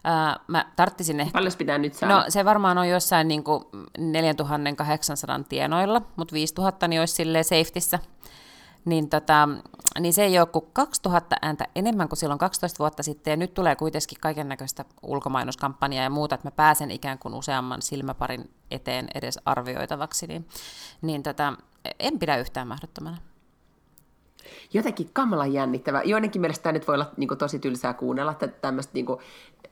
[0.03, 1.31] Ää, mä tarttisin ehkä...
[1.31, 2.15] Paljon pitää nyt saada?
[2.15, 3.63] No se varmaan on jossain niin kuin
[3.97, 7.99] 4800 tienoilla, mutta 5000 niin olisi silleen safetyssä.
[8.85, 9.49] Niin, tota,
[9.99, 13.53] niin se ei ole kuin 2000 ääntä enemmän kuin silloin 12 vuotta sitten, ja nyt
[13.53, 19.07] tulee kuitenkin kaiken näköistä ulkomainuskampanjaa ja muuta, että mä pääsen ikään kuin useamman silmäparin eteen
[19.15, 20.47] edes arvioitavaksi, niin,
[21.01, 21.53] niin tota,
[21.99, 23.17] en pidä yhtään mahdottomana.
[24.73, 26.01] Jotenkin kamalan jännittävä.
[26.03, 29.05] Joidenkin mielestä tämä nyt voi olla niin kuin, tosi tylsää kuunnella, tämmöistä niin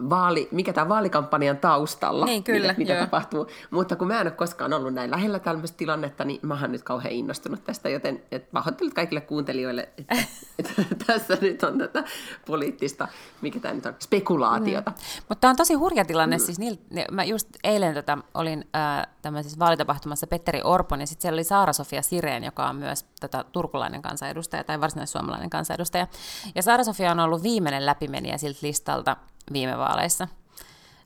[0.09, 3.05] vaali, mikä tämä vaalikampanjan taustalla, Niin, kyllä, mitä, mitä joo.
[3.05, 3.47] tapahtuu.
[3.71, 6.83] Mutta kun mä en ole koskaan ollut näin lähellä tämmöistä tilannetta, niin mä oon nyt
[6.83, 10.15] kauhean innostunut tästä, joten et pahoittelut kaikille kuuntelijoille, että,
[10.59, 12.03] että tässä nyt on tätä
[12.45, 13.07] poliittista,
[13.41, 14.91] mikä tämä nyt on, spekulaatiota.
[15.29, 16.37] Mutta tämä on tosi hurja tilanne.
[16.37, 16.41] Mm.
[16.41, 16.77] Siis niil,
[17.11, 22.01] mä just eilen tota, olin äh, tämmöisessä vaalitapahtuma Petteri Orpon, ja sitten siellä oli Saara-Sofia
[22.01, 26.07] Sireen, joka on myös tota, turkulainen kansanedustaja tai varsinais-suomalainen kansanedustaja.
[26.55, 29.17] Ja Saara-Sofia on ollut viimeinen läpimenijä siltä listalta
[29.53, 30.27] viime vaaleissa.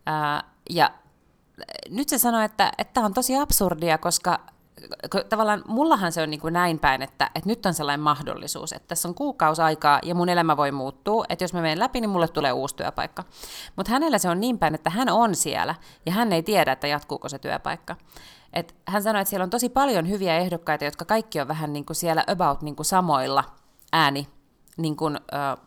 [0.07, 0.91] Äh, ja
[1.89, 4.39] nyt se sanoi, että tämä on tosi absurdia, koska
[5.15, 8.73] ko- tavallaan mullahan se on niin kuin näin päin, että, että nyt on sellainen mahdollisuus,
[8.73, 12.01] että tässä on kuukausi aikaa ja mun elämä voi muuttua, että jos mä menen läpi,
[12.01, 13.23] niin mulle tulee uusi työpaikka.
[13.75, 16.87] Mutta hänellä se on niin päin, että hän on siellä ja hän ei tiedä, että
[16.87, 17.95] jatkuuko se työpaikka.
[18.53, 21.85] Et hän sanoi, että siellä on tosi paljon hyviä ehdokkaita, jotka kaikki on vähän niin
[21.85, 23.43] kuin siellä about niin kuin samoilla
[23.93, 24.27] ääni
[24.77, 25.57] niin kuin, ö,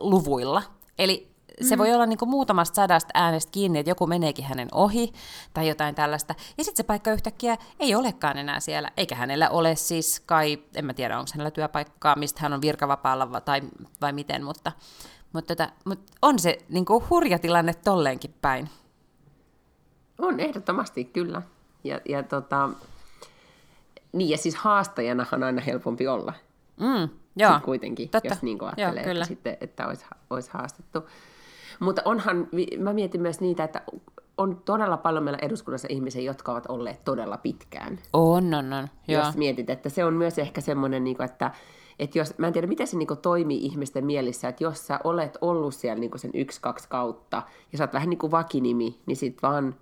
[0.00, 0.62] luvuilla.
[0.98, 1.78] Eli se mm.
[1.78, 5.12] voi olla niin kuin muutamasta sadasta äänestä kiinni, että joku meneekin hänen ohi
[5.54, 6.34] tai jotain tällaista.
[6.58, 10.84] Ja sitten se paikka yhtäkkiä ei olekaan enää siellä, eikä hänellä ole siis kai, en
[10.84, 13.60] mä tiedä onko hänellä työpaikkaa, mistä hän on virkavapaalla tai,
[14.00, 14.72] vai miten, mutta,
[15.32, 18.70] mutta, tota, mutta on se niin kuin hurja tilanne tolleenkin päin.
[20.18, 21.42] On ehdottomasti, kyllä.
[21.84, 22.70] Ja, ja tota,
[24.12, 26.32] niin, ja siis haastajanahan on aina helpompi olla.
[26.80, 28.28] Mm, joo, Sitten kuitenkin, totta.
[28.28, 29.22] jos niin ajattelee, joo, kyllä.
[29.22, 31.08] että, sitten, että olisi, olisi haastettu.
[31.80, 33.82] Mutta onhan, mä mietin myös niitä, että
[34.38, 37.98] on todella paljon meillä eduskunnassa ihmisiä, jotka ovat olleet todella pitkään.
[38.12, 38.88] On, on, on.
[39.08, 39.24] Joo.
[39.24, 41.50] Jos mietit, että se on myös ehkä semmoinen, niin että,
[41.98, 45.38] että jos, mä en tiedä, miten se niin toimii ihmisten mielissä, että jos sä olet
[45.40, 49.16] ollut siellä niin sen yksi, kaksi kautta, ja sä oot vähän niin kuin vakinimi, niin
[49.16, 49.74] sit vaan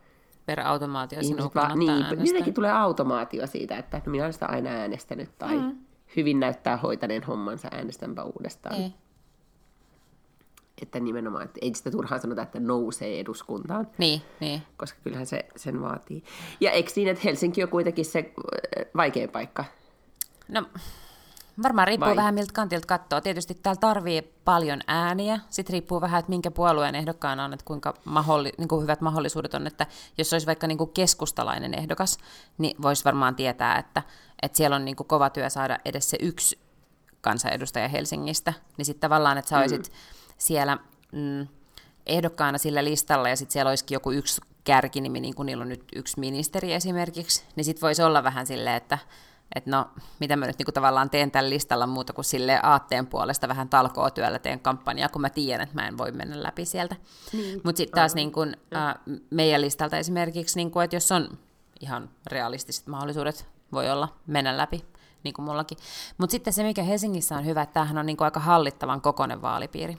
[0.47, 4.47] Per automaatio sinun ihmiset vaan, niin, jotenkin tulee automaatio siitä, että no minä olen sitä
[4.47, 5.77] aina äänestänyt, tai mm.
[6.17, 8.75] hyvin näyttää hoitaneen hommansa, äänestänpä uudestaan.
[8.75, 8.93] Ei.
[10.83, 14.63] Että nimenomaan, että ei sitä turhaan sanota, että nousee eduskuntaan, Niin, niin.
[14.77, 16.25] koska kyllähän se sen vaatii.
[16.61, 19.65] Ja eikö niin, että Helsinki on kuitenkin se äh, vaikein paikka?
[20.49, 20.63] No,
[21.63, 22.17] varmaan riippuu Vai?
[22.17, 23.21] vähän miltä kantilta katsoo.
[23.21, 25.41] Tietysti täällä tarvii paljon ääniä.
[25.51, 29.55] Sitten riippuu vähän, että minkä puolueen ehdokkaana on, että kuinka mahdolli, niin kuin hyvät mahdollisuudet
[29.55, 29.67] on.
[29.67, 29.87] Että
[30.19, 32.19] jos olisi vaikka niin kuin keskustalainen ehdokas,
[32.59, 34.03] niin voisi varmaan tietää, että,
[34.43, 36.59] että siellä on niin kuin kova työ saada edes se yksi
[37.21, 38.53] kansanedustaja Helsingistä.
[38.77, 39.95] Niin sitten tavallaan, että sä olisit mm.
[40.43, 40.79] Siellä
[41.13, 41.47] mm,
[42.07, 45.85] ehdokkaana sillä listalla ja sitten siellä olisikin joku yksi kärkinimi, niin kuin niillä on nyt
[45.97, 48.99] yksi ministeri esimerkiksi, niin sitten voisi olla vähän silleen, että
[49.55, 49.89] että no,
[50.21, 53.69] mitä mä nyt niin kuin tavallaan teen tällä listalla muuta kuin sille aatteen puolesta vähän
[53.69, 56.97] talkootyöllä teen kampanjaa, kun mä tiedän, että mä en voi mennä läpi sieltä.
[57.33, 57.61] Niin.
[57.65, 58.95] Mutta sitten taas niin kuin, äh,
[59.31, 61.39] meidän listalta esimerkiksi, niin kuin, että jos on
[61.81, 64.85] ihan realistiset mahdollisuudet, voi olla mennä läpi,
[65.25, 65.79] niin kuin mullakin.
[66.19, 69.43] Mutta sitten se, mikä Helsingissä on hyvä, että tämähän on niin kuin aika hallittavan kokoinen
[69.43, 69.99] vaalipiiri.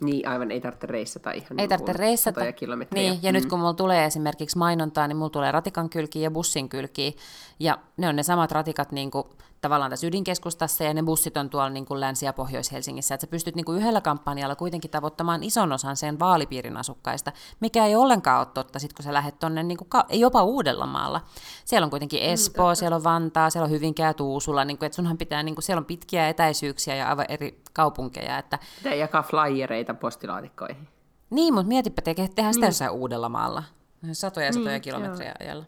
[0.00, 2.40] Niin, aivan ei tarvitse reissata ihan Ei tarvitse reissata.
[2.40, 3.10] satoja kilometrejä.
[3.10, 3.34] Niin, ja mm.
[3.34, 7.12] nyt kun mulla tulee esimerkiksi mainontaa, niin mulla tulee ratikan kylkiä ja bussin kylkiä.
[7.58, 9.24] Ja ne on ne samat ratikat niin kuin,
[9.68, 13.14] tavallaan tässä ydinkeskustassa, ja ne bussit on tuolla niin kuin Länsi- ja Pohjois-Helsingissä.
[13.14, 17.86] Että sä pystyt niin kuin yhdellä kampanjalla kuitenkin tavoittamaan ison osan sen vaalipiirin asukkaista, mikä
[17.86, 21.20] ei ollenkaan ole totta, sit kun sä lähdet tonne niin kuin, ka- jopa Uudellamaalla.
[21.64, 24.96] Siellä on kuitenkin Espoo, mm, siellä on Vantaa, siellä on Hyvinkää, Tuusula, niin kuin, että
[24.96, 29.22] sunhan pitää, niin kuin, siellä on pitkiä etäisyyksiä ja aivan eri kaupunkeja, että Pitää jakaa
[29.22, 30.88] flyereita postilaatikkoihin.
[31.30, 33.62] niin, mutta mietipä te- tehdä sitä jossain Uudellamaalla.
[34.12, 35.64] Satoja ja satoja Niin, kilometrejä ajalla.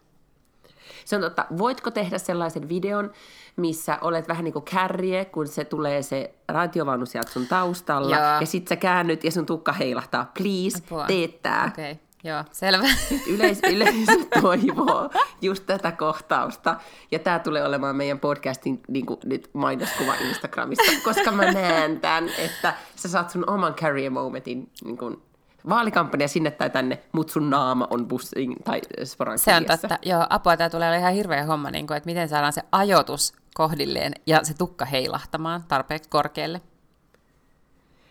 [1.07, 1.47] Se on totta.
[1.59, 3.11] Voitko tehdä sellaisen videon,
[3.57, 8.41] missä olet vähän niin kuin kärje, kun se tulee se radiovaunu sieltä sun taustalla, Joo.
[8.41, 10.31] ja sit sä käännyt ja sun tukka heilahtaa.
[10.39, 11.07] Please, Apua.
[11.07, 11.71] tee tää.
[11.73, 12.05] Okei, okay.
[12.25, 12.85] joo, selvä.
[13.27, 15.11] Yleis- yleisö toivoo
[15.43, 16.77] just tätä kohtausta.
[17.11, 22.29] Ja tämä tulee olemaan meidän podcastin niin kuin, nyt mainoskuva Instagramissa, koska mä näen tämän,
[22.39, 25.23] että sä saat sun oman carrier momentin niin kuin,
[25.69, 29.99] vaalikampanja sinne tai tänne, mutta sun naama on bussin tai sporan Se on totta.
[30.03, 33.33] Joo, apua, tämä tulee olla ihan hirveä homma, niin kuin, että miten saadaan se ajoitus
[33.55, 36.61] kohdilleen ja se tukka heilahtamaan tarpeeksi korkealle.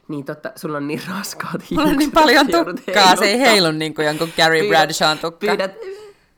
[0.07, 3.71] Niin totta, sulla on niin raskaat Mulla on niin hiukset, paljon tukkaa, se ei heilu
[3.71, 5.47] niin kuin jonkun Gary Pyydät- Bradshawn tukka.
[5.47, 5.71] Pyydät,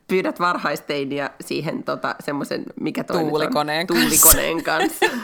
[0.07, 3.29] pyydät varhaisteiniä siihen tota, semmoisen, mikä toi on?
[3.29, 4.03] Tuulikoneen kanssa.
[4.03, 5.05] Tuulikoneen kanssa.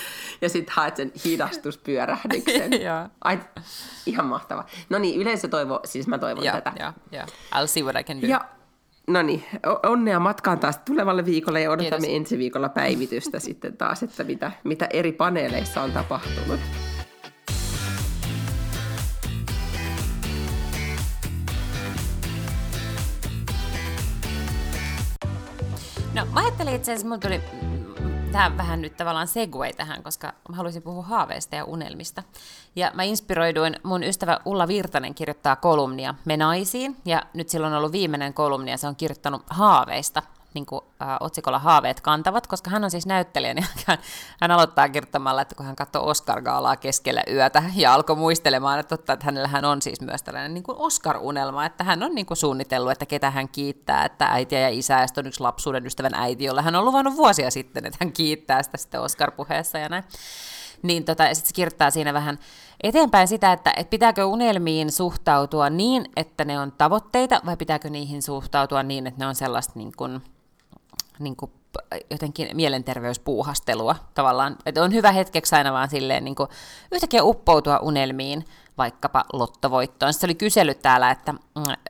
[0.42, 2.70] ja sitten haet sen hidastuspyörähdyksen.
[3.24, 3.38] Ai,
[4.06, 4.64] ihan mahtava.
[4.90, 6.72] No niin, yleisö toivoo, siis mä toivon Joo, tätä.
[6.80, 7.24] joo, joo.
[7.54, 8.26] I'll see what I can do.
[8.26, 8.44] Ja
[9.08, 9.44] no niin,
[9.86, 12.16] onnea matkaan taas tulevalle viikolle ja odotamme Kiitos.
[12.16, 16.60] ensi viikolla päivitystä sitten taas, että mitä, mitä eri paneeleissa on tapahtunut.
[26.62, 27.40] Ajattelin itse asiassa, mulla tuli
[28.32, 32.22] tähän vähän nyt tavallaan segway tähän, koska mä haluaisin puhua haaveista ja unelmista.
[32.76, 37.78] Ja mä inspiroiduin, mun ystävä Ulla Virtanen kirjoittaa kolumnia Me naisiin, ja nyt silloin on
[37.78, 40.22] ollut viimeinen kolumni, ja se on kirjoittanut haaveista,
[40.54, 43.98] niin kuin äh, otsikolla Haaveet kantavat, koska hän on siis näyttelijä, niin hän,
[44.40, 49.12] hän aloittaa kirjoittamalla, että kun hän katsoi Oscar-gaalaa keskellä yötä ja alkoi muistelemaan, että totta,
[49.12, 52.92] että hänellähän on siis myös tällainen niin kuin Oscar-unelma, että hän on niin kuin suunnitellut,
[52.92, 56.62] että ketä hän kiittää, että äitiä ja isää, ja on yksi lapsuuden ystävän äiti, jolle
[56.62, 60.04] hän on luvannut vuosia sitten, että hän kiittää sitä sitten Oscar-puheessa ja näin.
[60.82, 62.38] Niin tota, sitten se kirjoittaa siinä vähän
[62.82, 68.22] eteenpäin sitä, että, että pitääkö unelmiin suhtautua niin, että ne on tavoitteita, vai pitääkö niihin
[68.22, 70.22] suhtautua niin, että ne on sellaista niin kuin,
[71.22, 71.52] niin kuin
[72.10, 74.56] jotenkin mielenterveyspuuhastelua tavallaan.
[74.66, 76.48] Että on hyvä hetkeksi aina vaan silleen niin kuin
[76.92, 78.44] yhtäkkiä uppoutua unelmiin,
[78.78, 80.12] vaikkapa lottovoittoon.
[80.12, 81.40] Sitten se oli kysellyt täällä, että mm,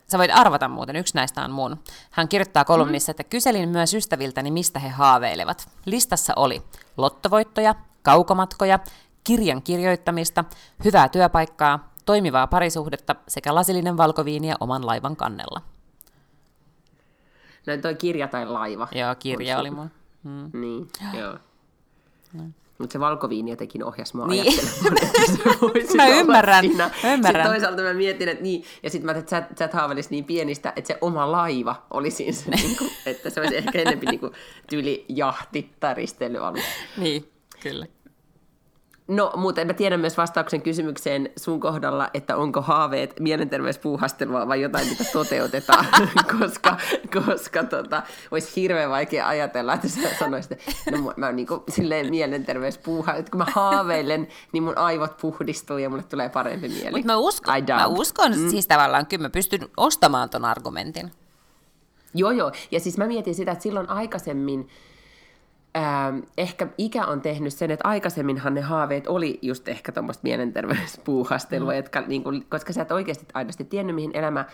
[0.09, 1.79] sä voit arvata muuten, yksi näistä on mun.
[2.11, 5.69] Hän kirjoittaa kolumnissa, että kyselin myös ystäviltäni, mistä he haaveilevat.
[5.87, 6.63] Listassa oli
[6.97, 8.79] lottovoittoja, kaukomatkoja,
[9.25, 10.45] kirjan kirjoittamista,
[10.85, 15.61] hyvää työpaikkaa, toimivaa parisuhdetta sekä lasillinen valkoviiniä oman laivan kannella.
[17.67, 18.89] No toi kirja tai laiva.
[18.95, 19.91] Joo, kirja oli mun.
[20.23, 20.61] Mm.
[20.61, 20.89] Niin,
[21.21, 21.39] joo.
[22.33, 22.43] No.
[22.79, 24.43] Mutta se valkoviini jotenkin ohjasi mua Niin.
[24.43, 26.91] ajattelemaan, että se voisi Mä ymmärrän, siinä.
[27.03, 27.45] mä ymmärrän.
[27.45, 30.73] Sitten toisaalta mä mietin, että niin, ja sitten mä että sä, sä haaveilisi niin pienistä,
[30.77, 34.21] että se oma laiva oli siinä se, niin kuin, että se olisi ehkä enemmän niin
[34.21, 34.33] kuin,
[34.71, 36.61] tyyli jahti tai risteilyalus.
[36.97, 37.29] Niin,
[37.61, 37.87] kyllä.
[39.13, 44.89] No, mutta mä tiedän myös vastauksen kysymykseen sun kohdalla, että onko haaveet mielenterveyspuuhastelua vai jotain,
[44.89, 45.87] mitä toteutetaan,
[46.39, 46.77] koska,
[47.27, 52.11] koska tota, olisi hirveän vaikea ajatella, että sä sanoisit, että no, mä- oon niin silleen
[52.11, 56.91] mielenterveyspuuha, että kun mä haaveilen, niin mun aivot puhdistuu ja mulle tulee parempi mieli.
[56.91, 58.51] Mutta mä uskon, mä uskon mm.
[58.51, 61.13] siis tavallaan, kyllä mä pystyn ostamaan ton argumentin.
[62.15, 62.53] Joo, joo.
[62.71, 64.69] Ja siis mä mietin sitä, että silloin aikaisemmin,
[65.77, 71.73] ähm, ehkä ikä on tehnyt sen, että aikaisemminhan ne haaveet oli just ehkä tuommoista mielenterveyspuuhastelua,
[71.73, 71.77] mm.
[71.77, 74.45] jotka, niin kuin, koska sä et oikeasti aidosti tiennyt, mihin elämä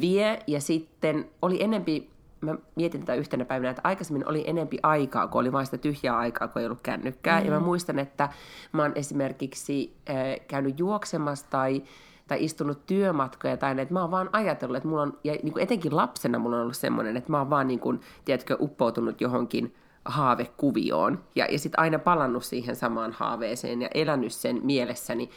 [0.00, 5.26] vie, ja sitten oli enempi, mä mietin tätä yhtenä päivänä, että aikaisemmin oli enempi aikaa,
[5.26, 7.46] kun oli vain sitä tyhjää aikaa, kun ei ollut kännykkää, mm.
[7.46, 8.28] ja mä muistan, että
[8.72, 10.16] mä oon esimerkiksi äh,
[10.48, 11.82] käynyt juoksemassa tai
[12.28, 15.52] tai istunut työmatkoja tai näin, että mä oon vaan ajatellut, että mulla on, ja niin
[15.52, 19.20] kuin etenkin lapsena mulla on ollut semmoinen, että mä oon vaan niin kuin, tiedätkö, uppoutunut
[19.20, 25.30] johonkin haavekuvioon ja, ja sitten aina palannut siihen samaan haaveeseen ja elänyt sen mielessäni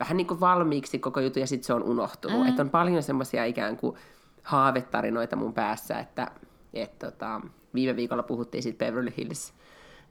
[0.00, 2.40] vähän niin kuin valmiiksi koko juttu ja sitten se on unohtunut.
[2.40, 2.48] Mm.
[2.48, 3.96] Että on paljon semmoisia ikään kuin
[4.42, 6.30] haavetarinoita mun päässä, että
[6.74, 7.40] et, tota,
[7.74, 9.54] viime viikolla puhuttiin siitä Beverly Hills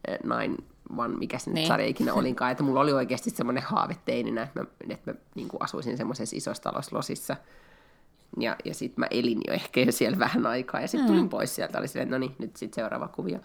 [0.08, 0.56] eh, Nine
[0.98, 1.68] One, mikä se nyt Niin.
[1.68, 5.48] sarja ikinä olinkaan, että mulla oli oikeasti semmoinen haave teininä, että mä, että mä niin
[5.48, 7.36] kuin asuisin semmoisessa isossa talossa losissa.
[8.40, 11.30] Ja, ja sitten mä elin jo ehkä jo siellä vähän aikaa, ja sitten tulin Mm.
[11.30, 13.40] pois sieltä, oli silleen, no niin, nyt sitten seuraava kuvio.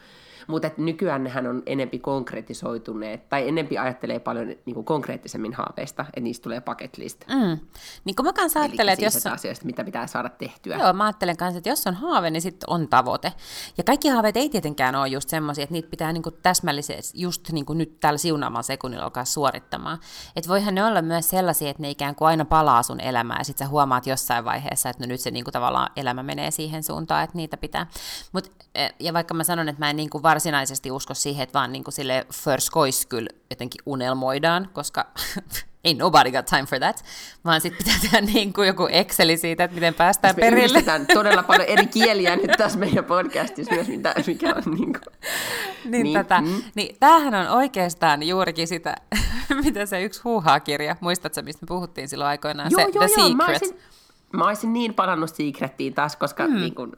[0.46, 6.20] Mutta nykyään nehän on enempi konkretisoituneet, tai enempi ajattelee paljon niin kuin konkreettisemmin haaveista, että
[6.20, 7.24] niistä tulee bucket list.
[7.28, 7.58] Mm.
[8.04, 9.12] Niin kuin mä kanssa ajattelen, että jos...
[9.12, 10.76] siitä asioista, mitä pitää saada tehtyä.
[10.76, 13.32] Joo, mä ajattelen kanssa, että jos on haave, niin sitten on tavoite.
[13.78, 17.74] Ja kaikki haaveet ei tietenkään ole just semmoisia, että niitä pitää niinku täsmällisesti just niinku
[17.74, 19.98] nyt tällä siunaamalla sekunnilla alkaa suorittamaan.
[20.36, 23.44] Että voihan ne olla myös sellaisia, että ne ikään kuin aina palaa sun elämään, ja
[23.44, 27.24] sitten sä huomaat jossain vaiheessa, että no nyt se niinku tavallaan elämä menee siihen suuntaan,
[27.24, 27.86] että niitä pitää.
[28.32, 31.72] Mut, eh, ja vaikka mä sanon, että mä en niinku varsinaisesti usko siihen, että vaan
[31.72, 35.06] niinku sille förskois kyllä jotenkin unelmoidaan, koska
[35.84, 37.04] ei nobody got time for that,
[37.44, 40.58] vaan sitten pitää tehdä niin kuin joku Exceli siitä, että miten päästään Me perille.
[40.64, 45.02] yhdistetään todella paljon eri kieliä nyt tässä meidän podcastissa myös, mitä, mikä on niin kuin...
[45.84, 46.62] Niin, Niin, niin, tätä, mm.
[46.74, 48.96] niin tämähän on oikeastaan juurikin sitä,
[49.64, 53.28] mitä se yksi huuhaa-kirja, muistatko, mistä me puhuttiin silloin aikoinaan, Joo, se joo, The joo,
[53.28, 53.36] Secret.
[53.36, 53.78] mä olisin,
[54.32, 56.54] mä olisin niin palannut Secrettiin taas, koska mm.
[56.54, 56.92] niin kun,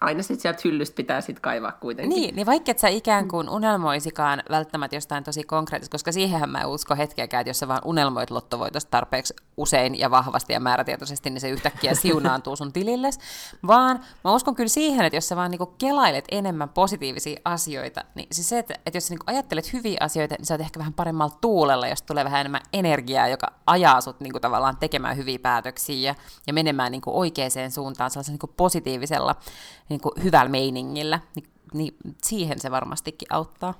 [0.00, 2.16] aina sit sieltä hyllystä pitää sit kaivaa kuitenkin.
[2.16, 6.60] Niin, niin vaikka et sä ikään kuin unelmoisikaan välttämättä jostain tosi konkreettista, koska siihenhän mä
[6.60, 11.30] en usko hetkeäkään, että jos sä vaan unelmoit lottovoitosta tarpeeksi usein ja vahvasti ja määrätietoisesti,
[11.30, 13.18] niin se yhtäkkiä siunaantuu sun tililles,
[13.66, 18.26] vaan mä uskon kyllä siihen, että jos sä vaan niinku kelailet enemmän positiivisia asioita, niin
[18.32, 20.92] siis se, että, että jos sä niinku ajattelet hyviä asioita, niin sä oot ehkä vähän
[20.92, 26.10] paremmalla tuulella, jos tulee vähän enemmän energiaa, joka ajaa sut niinku tavallaan tekemään hyviä päätöksiä
[26.10, 26.14] ja,
[26.46, 29.36] ja menemään niinku oikeaan suuntaan sellaisella niinku positiivisella
[29.88, 33.74] niinku hyvällä meiningillä, niin, niin siihen se varmastikin auttaa.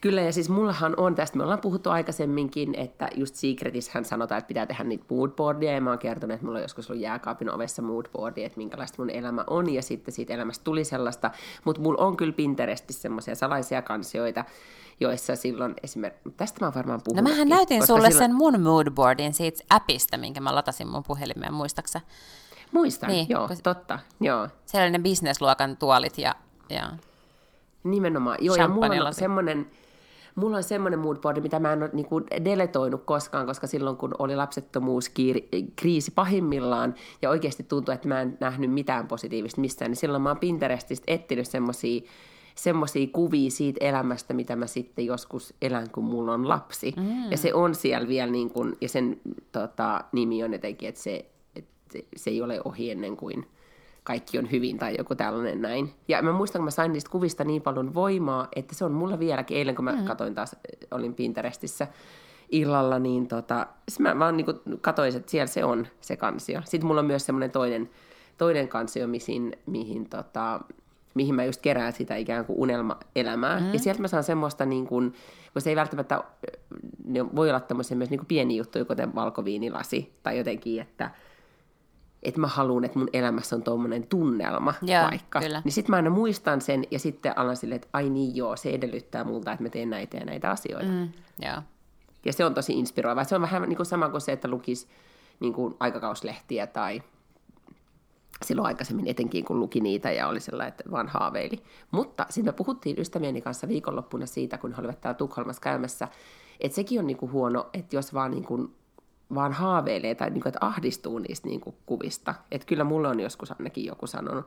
[0.00, 4.48] Kyllä, ja siis mullahan on tästä, me ollaan puhuttu aikaisemminkin, että just Secretissähän sanotaan, että
[4.48, 7.82] pitää tehdä niitä moodboardia, ja mä oon kertonut, että mulla on joskus ollut jääkaapin ovessa
[7.82, 11.30] moodboardia, että minkälaista mun elämä on, ja sitten siitä elämästä tuli sellaista,
[11.64, 14.44] mutta mulla on kyllä Pinterestissä semmoisia salaisia kansioita,
[15.00, 17.30] joissa silloin esimerkiksi, tästä mä oon varmaan No puhunut.
[17.30, 22.00] mähän näytin sulle sen mun moodboardin siitä appista, minkä mä latasin mun puhelimeen, muistaksa?
[22.72, 24.48] Muistan, Niin, joo, kun totta, joo.
[24.66, 26.34] Siellä oli ne bisnesluokan tuolit ja,
[26.70, 26.90] ja
[27.84, 28.36] Nimenomaan.
[28.40, 29.70] Joo, ja mulla on semmoinen,
[30.34, 34.36] mulla on semmoinen moodboard, mitä mä en ole niinku deletoinut koskaan, koska silloin kun oli
[34.36, 40.28] lapsettomuuskriisi pahimmillaan ja oikeasti tuntui, että mä en nähnyt mitään positiivista mistään, niin silloin mä
[40.30, 42.00] oon Pinterestistä etsinyt semmoisia
[42.58, 46.94] semmoisia kuvia siitä elämästä, mitä mä sitten joskus elän, kun mulla on lapsi.
[46.96, 47.30] Mm.
[47.30, 49.20] Ja se on siellä vielä, niin kun, ja sen
[49.52, 53.46] tota, nimi on jotenkin, että se, että se ei ole ohi ennen kuin
[54.02, 55.92] kaikki on hyvin tai joku tällainen näin.
[56.08, 59.18] Ja mä muistan, kun mä sain niistä kuvista niin paljon voimaa, että se on mulla
[59.18, 59.56] vieläkin.
[59.56, 60.04] Eilen, kun mä mm.
[60.04, 60.56] katoin taas,
[60.90, 61.86] olin Pinterestissä
[62.50, 63.66] illalla, niin tota,
[63.98, 64.46] mä vaan niin
[64.80, 66.60] katoin, että siellä se on se kansio.
[66.64, 67.90] Sitten mulla on myös semmoinen toinen,
[68.38, 70.60] toinen kansio, mihin, mihin, tota,
[71.18, 73.60] mihin mä just kerään sitä ikään kuin unelmaelämää.
[73.60, 73.72] Mm.
[73.72, 75.14] Ja sieltä mä saan semmoista, niin kuin,
[75.52, 76.24] kun se ei välttämättä,
[77.04, 81.10] ne voi olla tämmöisiä myös niin kuin pieniä juttuja, kuten valkoviinilasi tai jotenkin, että
[82.22, 85.40] että mä haluan, että mun elämässä on tuommoinen tunnelma Joo, vaikka.
[85.40, 85.62] kyllä.
[85.64, 88.70] Niin sitten mä aina muistan sen ja sitten alan silleen, että ai niin joo, se
[88.70, 90.88] edellyttää multa, että mä teen näitä ja näitä asioita.
[90.88, 90.94] Mm.
[90.94, 91.08] Mm,
[91.42, 91.62] joo.
[92.24, 93.24] Ja se on tosi inspiroivaa.
[93.24, 94.88] Se on vähän niin kuin sama kuin se, että lukisi
[95.40, 97.02] niin kuin aikakauslehtiä tai
[98.44, 101.62] silloin aikaisemmin etenkin, kun luki niitä ja oli sellainen, että vaan haaveili.
[101.90, 106.08] Mutta sitten me puhuttiin ystävieni kanssa viikonloppuna siitä, kun he olivat täällä Tukholmassa käymässä,
[106.60, 108.74] että sekin on niin kuin huono, että jos vaan, niin kuin,
[109.34, 112.34] vaan haaveilee tai niin kuin, että ahdistuu niistä niin kuin kuvista.
[112.50, 114.46] Että kyllä mulle on joskus ainakin joku sanonut,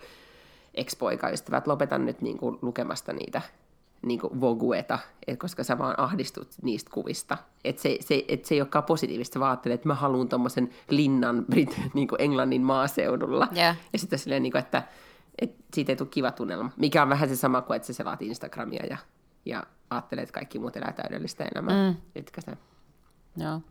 [0.73, 3.41] ex-poikaystävä, että lopetan nyt niin kuin lukemasta niitä
[4.01, 7.37] niin kuin vogueta, et koska sä vaan ahdistut niistä kuvista.
[7.63, 11.45] Että se, se, et se ei olekaan positiivista, vaan ajattelee, että mä haluan tuommoisen linnan
[11.45, 13.47] Brit, niin kuin Englannin maaseudulla.
[13.51, 13.75] Joo.
[13.93, 14.83] Ja sitten silleen, niin kuin, että,
[15.41, 16.71] että siitä ei tule kiva tunnelma.
[16.77, 18.97] Mikä on vähän se sama kuin, että sä selaat Instagramia ja,
[19.45, 21.91] ja ajattelet, että kaikki muut elää täydellistä elämää.
[21.91, 21.97] Mm.
[22.15, 22.57] Etkä sä
[23.37, 23.61] Joo.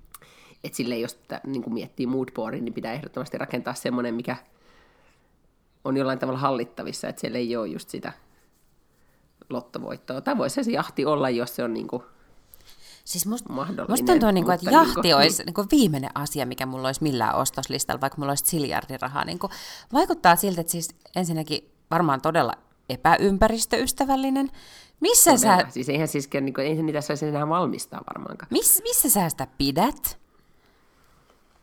[0.64, 4.36] että silleen, jos tä, niin kuin miettii moodboardin, niin pitää ehdottomasti rakentaa semmoinen, mikä
[5.84, 8.12] on jollain tavalla hallittavissa, että siellä ei ole just sitä
[9.52, 10.20] lottovoittoa.
[10.20, 12.02] Tai voisi se jahti olla, jos se on niin kuin
[13.04, 13.90] Siis musta, mahdollinen.
[13.90, 16.66] musta tuntuu, niin kuin, että mutta jahti niin kuin- olisi niin kuin viimeinen asia, mikä
[16.66, 19.24] mulla olisi millään ostoslistalla, vaikka mulla olisi siljardirahaa.
[19.24, 19.50] Niin kuin,
[19.92, 22.52] vaikuttaa siltä, että siis ensinnäkin varmaan todella
[22.88, 24.50] epäympäristöystävällinen.
[25.00, 25.70] Missä sä, Todella.
[25.70, 28.48] Siis eihän siis, niin kuin, ei se niitä saisi enää valmistaa varmaankaan.
[28.50, 30.19] miss, missä sä sitä pidät?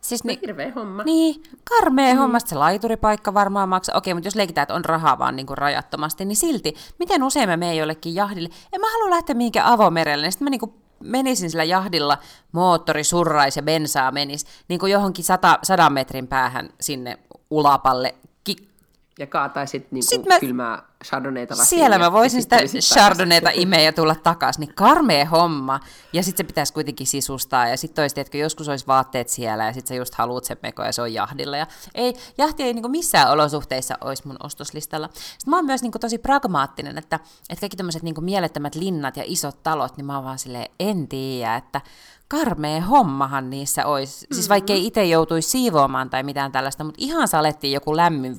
[0.08, 1.02] Siis No, niin, hirveä homma.
[1.02, 2.18] niin, karmea mm.
[2.18, 3.98] hommasta se laituripaikka varmaan maksaa.
[3.98, 7.48] Okei, mutta jos leikitään, että on rahaa vaan niin kuin rajattomasti, niin silti, miten usein
[7.48, 8.48] mä menen jollekin jahdille?
[8.72, 12.18] En mä halua lähteä mihinkään avomerelle, niin sitten mä niin kuin menisin sillä jahdilla,
[12.52, 17.18] moottori surraisi ja bensaa menisi niin kuin johonkin sata, sadan metrin päähän sinne
[17.50, 18.14] ulapalle.
[19.18, 23.80] Ja kaataisit niin kuin mä- kylmää chardonnayta lasiin siellä mä voisin sit sitä chardonnayta imeä
[23.80, 25.80] ja tulla takaisin, niin karmea homma.
[26.12, 29.72] Ja sitten se pitäisi kuitenkin sisustaa, ja sitten olisi, että joskus olisi vaatteet siellä, ja
[29.72, 31.56] sitten sä just haluat sen meko, ja se on jahdilla.
[31.56, 35.08] Ja ei, jahti ei niinku missään olosuhteissa olisi mun ostoslistalla.
[35.14, 39.22] Sitten mä oon myös niinku tosi pragmaattinen, että, että kaikki tämmöiset niinku mielettömät linnat ja
[39.26, 41.80] isot talot, niin mä oon vaan silleen, en tiedä, että
[42.28, 44.26] karmea hommahan niissä olisi.
[44.32, 48.36] Siis vaikka ei itse joutuisi siivoamaan tai mitään tällaista, mutta ihan salettiin joku lämmin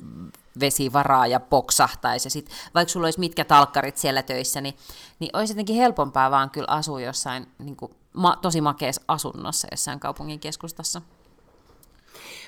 [0.60, 4.74] vesivaraa ja poksahtaisi, ja sit, vaikka sulla olisi mitkä talkkarit siellä töissä, niin,
[5.18, 10.00] niin olisi jotenkin helpompaa vaan kyllä asua jossain niin kuin, ma, tosi makeassa asunnossa jossain
[10.00, 11.02] kaupungin keskustassa.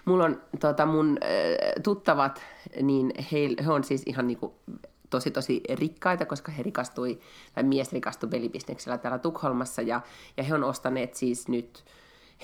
[0.05, 2.43] Mulla on tota, mun äh, tuttavat,
[2.83, 4.55] niin he, he on siis ihan niinku
[5.11, 7.21] tosi tosi rikkaita, koska he rikastui,
[7.55, 10.01] tai mies rikastui pelibisneksellä täällä Tukholmassa, ja,
[10.37, 11.85] ja he on ostaneet siis nyt,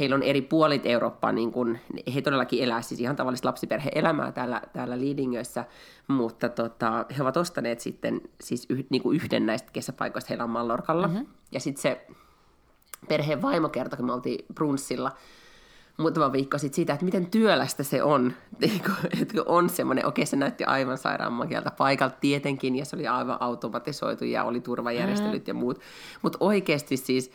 [0.01, 1.79] heillä on eri puolit Eurooppaa, niin kun,
[2.15, 5.65] he todellakin elää siis ihan tavallista lapsiperhe-elämää täällä, täällä Liidingössä,
[6.09, 10.51] mutta tota, he ovat ostaneet sitten siis yh, niin kuin yhden näistä kesäpaikoista, heillä on
[10.51, 11.27] Mallorkalla, mm-hmm.
[11.53, 12.07] ja sitten se
[13.09, 15.13] perheen vaimo kertoi, kun me oltiin brunssilla
[15.99, 18.33] muutama viikko sitten siitä, että miten työlästä se on.
[18.61, 18.83] Niin
[19.23, 23.37] Että on semmoinen, okei se näytti aivan sairaan makealta paikalta tietenkin, ja se oli aivan
[23.41, 25.51] automatisoitu ja oli turvajärjestelyt mm.
[25.51, 25.81] ja muut.
[26.23, 27.31] Mutta oikeasti siis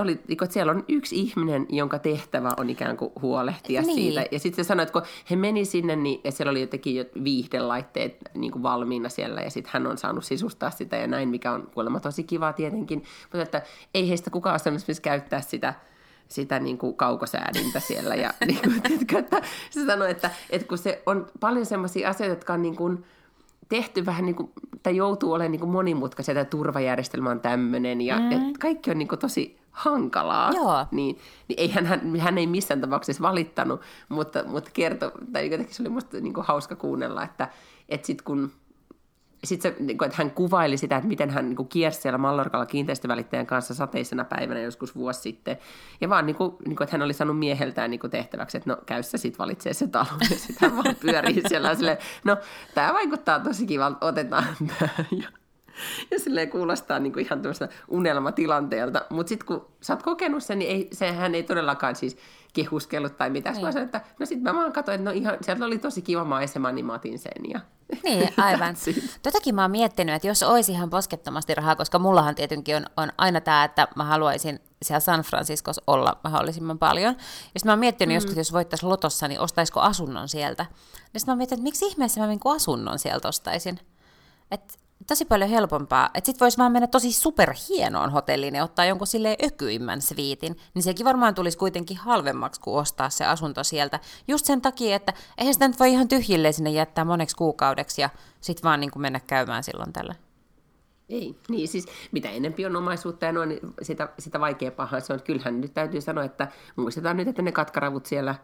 [0.00, 3.94] oli, että siellä on yksi ihminen, jonka tehtävä on ikään kuin huolehtia Niin.
[3.94, 4.24] siitä.
[4.30, 7.04] Ja sitten se sanoi, että kun he meni sinne, niin, ja siellä oli jotenkin jo
[7.24, 11.52] viihdelaitteet niin kuin valmiina siellä, ja sitten hän on saanut sisustaa sitä ja näin, mikä
[11.52, 13.02] on kuulemma tosi kivaa tietenkin.
[13.22, 13.62] Mutta että
[13.94, 15.74] ei heistä kukaan ole sellaista, missä käyttää sitä
[16.28, 18.14] sitä niin kuin kaukosäädintä siellä.
[18.14, 22.34] Ja, niin kuin, tiedätkö, että se sanoi, että, että kun se on paljon sellaisia asioita,
[22.34, 23.04] jotka on niin kuin
[23.68, 28.18] tehty vähän niin kuin, tai joutuu olemaan niin kuin monimutkaisia, tai turvajärjestelmä on tämmöinen, ja,
[28.20, 28.30] mm.
[28.30, 30.52] ja kaikki on niin kuin tosi hankalaa.
[30.52, 30.86] Joo.
[30.90, 35.82] Niin, niin eihän hän, hän ei missään tapauksessa valittanut, mutta, mutta kertoi, tai jotenkin se
[35.82, 37.48] oli musta niin kuin hauska kuunnella, että,
[37.88, 38.52] että sitten kun
[39.44, 42.18] sitten se, niin kuin, että hän kuvaili sitä, että miten hän niin kuin, kiersi siellä
[42.18, 45.58] Mallorcalla kiinteistövälittäjän kanssa sateisena päivänä joskus vuosi sitten.
[46.00, 48.70] Ja vaan, niin kuin, niin kuin, että hän oli saanut mieheltään niin kuin, tehtäväksi, että
[48.70, 50.06] no käy sä sitten valitsee se talo.
[50.30, 52.36] Ja sitten hän vaan pyörii siellä sille, no
[52.74, 55.04] tämä vaikuttaa tosi kivalta, otetaan tämä.
[55.10, 55.28] Ja,
[56.10, 59.02] ja silleen kuulostaa niin kuin ihan tuosta unelmatilanteelta.
[59.10, 62.16] Mutta sitten kun sä oot kokenut sen, niin ei, sehän ei todellakaan siis
[62.52, 63.54] kehuskellut tai mitään.
[63.54, 63.62] Niin.
[63.62, 66.24] Vaan sanoin, että no sitten mä vaan katsoin, että no ihan, sieltä oli tosi kiva
[66.24, 67.50] maisema, niin mä otin sen.
[67.52, 67.60] Ja
[68.04, 68.74] Niin, aivan.
[69.22, 73.12] Totakin mä oon miettinyt, että jos olisi ihan poskettomasti rahaa, koska mullahan tietenkin on, on
[73.18, 77.14] aina tämä, että mä haluaisin siellä San Franciscossa olla mahdollisimman paljon.
[77.14, 78.14] Ja sitten mä oon miettinyt mm.
[78.14, 80.66] joskus, jos voittaisi lotossa, niin ostaisiko asunnon sieltä.
[81.14, 83.78] Ja sitten mä oon miettinyt, että miksi ihmeessä mä asunnon sieltä ostaisin.
[84.50, 84.78] Et
[85.08, 86.10] tosi paljon helpompaa.
[86.14, 90.56] Että sit voisi vaan mennä tosi superhienoon hotelliin ja ottaa jonkun silleen ökyimmän sviitin.
[90.74, 94.00] Niin sekin varmaan tulisi kuitenkin halvemmaksi kuin ostaa se asunto sieltä.
[94.28, 98.10] Just sen takia, että eihän sitä nyt voi ihan tyhjilleen sinne jättää moneksi kuukaudeksi ja
[98.40, 100.14] sit vaan niin kuin mennä käymään silloin tällä.
[101.08, 105.22] Ei, niin siis mitä enempi on omaisuutta ja noin, niin sitä, sitä vaikeampaa se on.
[105.22, 108.34] Kyllähän nyt täytyy sanoa, että muistetaan nyt, että ne katkaravut siellä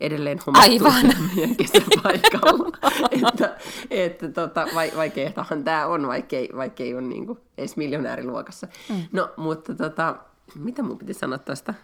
[0.00, 1.14] edelleen hommattu Aivan.
[1.36, 2.78] meidän kesäpaikalla.
[3.28, 3.56] että,
[3.90, 8.68] että tota, vai, vaikeatahan tämä on, vaikkei, vaikkei ole niinku edes miljonääriluokassa.
[8.88, 9.02] Mm.
[9.12, 10.16] No, mutta tota,
[10.54, 11.74] mitä mun piti sanoa tästä?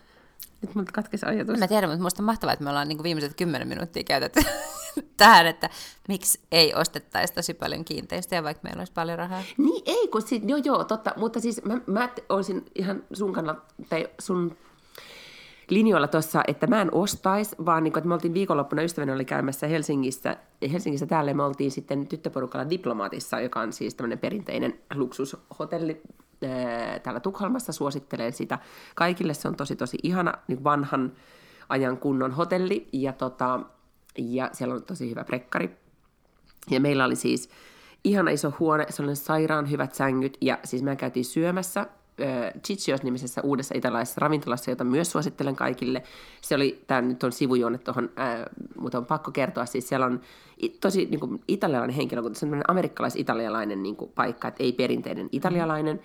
[0.62, 1.58] Nyt multa katkesi ajatus.
[1.58, 4.40] Mä tiedä, mutta musta on mahtavaa, että me ollaan niin kuin viimeiset kymmenen minuuttia käytetty
[5.16, 5.70] tähän, että
[6.08, 9.42] miksi ei ostettaisi tosi paljon kiinteistöjä, vaikka meillä olisi paljon rahaa.
[9.56, 13.62] Niin ei, kun sit, joo joo, totta, mutta siis mä, mä olisin ihan sun kannalta,
[13.88, 14.56] tai sun
[15.68, 19.24] linjoilla tuossa, että mä en ostais, vaan niin kuin, että me oltiin viikonloppuna ystäväni oli
[19.24, 20.36] käymässä Helsingissä,
[20.72, 26.02] Helsingissä täällä me oltiin sitten tyttöporukalla Diplomaatissa, joka on siis tämmöinen perinteinen luksushotelli
[26.42, 28.58] ää, täällä Tukholmassa, suosittelen sitä
[28.94, 31.12] kaikille, se on tosi tosi ihana niin vanhan
[31.68, 33.60] ajan kunnon hotelli ja, tota,
[34.18, 35.70] ja siellä on tosi hyvä prekkari.
[36.70, 37.50] Ja meillä oli siis
[38.04, 41.86] ihana iso huone, se oli sairaan hyvät sängyt ja siis me käytiin syömässä
[42.66, 46.02] Chichios-nimisessä uudessa italaisessa ravintolassa, jota myös suosittelen kaikille.
[46.40, 48.10] Se oli, tämä nyt on sivujuonne tuohon,
[48.78, 50.20] mutta on pakko kertoa, siis siellä on
[50.80, 55.28] tosi niin kuin, italialainen henkilö, kun se on amerikkalais-italialainen niin kuin, paikka, että ei perinteinen
[55.32, 56.00] italialainen,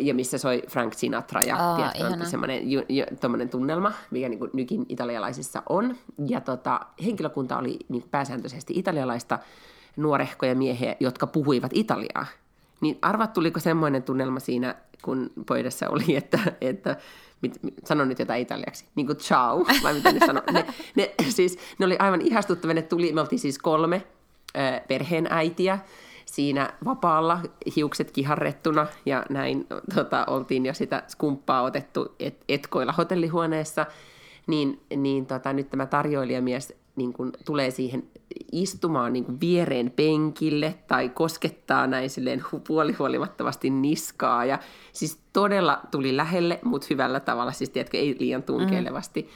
[0.00, 2.24] ja missä soi Frank Sinatra ja tiedätkö, ihana.
[2.24, 3.04] semmoinen ju, ju,
[3.50, 5.96] tunnelma, mikä niin kuin, nykin italialaisissa on.
[6.28, 9.38] Ja tota, henkilökunta oli niin kuin, pääsääntöisesti italialaista
[9.96, 12.26] nuorehkoja miehiä, jotka puhuivat italiaa.
[12.80, 16.96] Niin arvat, tuliko semmoinen tunnelma siinä, kun pöydässä oli, että, että
[17.42, 17.74] mit, mit,
[18.06, 20.42] nyt jotain italiaksi, niin kuin ciao, vai mitä ne sanoi.
[20.52, 24.06] Ne, ne, siis, ne oli aivan ihastuttavia, ne tuli, me oltiin siis kolme
[24.56, 25.78] ö, perheenäitiä
[26.26, 27.40] siinä vapaalla,
[27.76, 33.86] hiukset kiharrettuna ja näin tota, oltiin jo sitä skumppaa otettu et, etkoilla hotellihuoneessa,
[34.46, 38.02] niin, niin tota, nyt tämä tarjoilijamies niin kuin tulee siihen
[38.52, 44.44] istumaan niin kuin viereen penkille tai koskettaa näin silleen hu- puolihuolimattomasti niskaa.
[44.44, 44.58] Ja
[44.92, 49.22] siis todella tuli lähelle, mutta hyvällä tavalla, siis tiedätkö, ei liian tunkeilevasti.
[49.22, 49.28] Mm.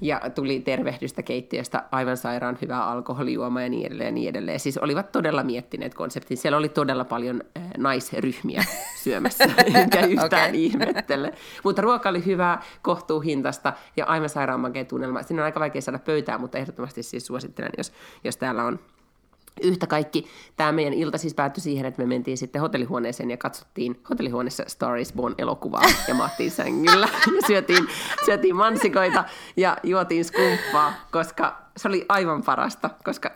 [0.00, 4.60] Ja tuli tervehdystä keittiöstä aivan sairaan hyvää alkoholijuomaa ja niin edelleen ja niin edelleen.
[4.60, 6.36] Siis olivat todella miettineet konseptin.
[6.36, 8.64] Siellä oli todella paljon äh, naisryhmiä
[9.04, 9.44] syömässä,
[9.74, 10.50] enkä yhtään okay.
[10.52, 11.32] ihmettele.
[11.64, 15.22] Mutta ruoka oli hyvää, kohtuuhintasta ja aivan sairaan makea tunnelma.
[15.22, 17.92] Siinä on aika vaikea saada pöytää, mutta ehdottomasti siis suosittelen, jos,
[18.24, 18.78] jos täällä on
[19.62, 20.26] yhtä kaikki.
[20.56, 24.96] Tämä meidän ilta siis päättyi siihen, että me mentiin sitten hotellihuoneeseen ja katsottiin hotellihuoneessa Star
[24.96, 27.88] is Born elokuvaa ja maattiin sängyllä ja syötiin,
[28.24, 29.24] syötiin mansikoita
[29.56, 33.30] ja juotiin skumppaa, koska se oli aivan parasta, koska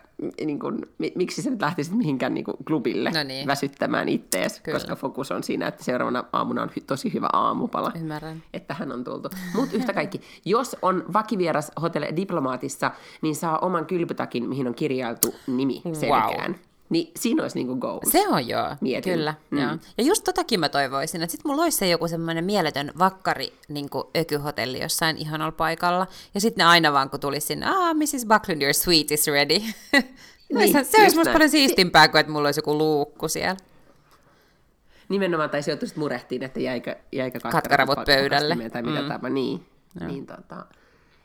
[0.44, 0.78] niin kuin,
[1.14, 3.46] miksi sä nyt lähtisit mihinkään niin kuin klubille No niin.
[3.46, 4.78] väsyttämään ittees, Kyllä.
[4.78, 8.42] koska fokus on siinä, että seuraavana aamuna on hy- tosi hyvä aamupala Ymmärrän.
[8.52, 9.28] että hän on tultu.
[9.54, 12.90] Mutta yhtä kaikki, jos on vakivieras hotelli diplomaatissa,
[13.22, 16.54] niin saa oman kylpytakin, mihin on kirjailtu nimi selkään.
[16.90, 18.12] Niin siinä olisi niinku goals.
[18.12, 19.12] Se on joo, Mietin.
[19.12, 19.34] kyllä.
[19.50, 19.58] Mm.
[19.58, 19.70] Joo.
[19.98, 23.88] Ja just totakin mä toivoisin, että sit mulla olisi se joku semmoinen mieletön vakkari niin
[24.16, 26.06] ökyhotelli jossain ihanalla paikalla.
[26.34, 28.26] Ja sitten ne aina vaan kun tulisi sinne, ah, Mrs.
[28.28, 29.54] Buckland, your suite is ready.
[30.54, 33.56] niin, se olisi musta paljon siistimpää kuin, että mulla olisi joku luukku siellä.
[35.08, 38.70] Nimenomaan, tai se joutuisit murehtiin, että jäikö, jäikö Katkaravut pöydälle.
[38.70, 39.08] Tai mitä mm.
[39.08, 39.66] tämä, niin.
[40.06, 40.66] niin tota,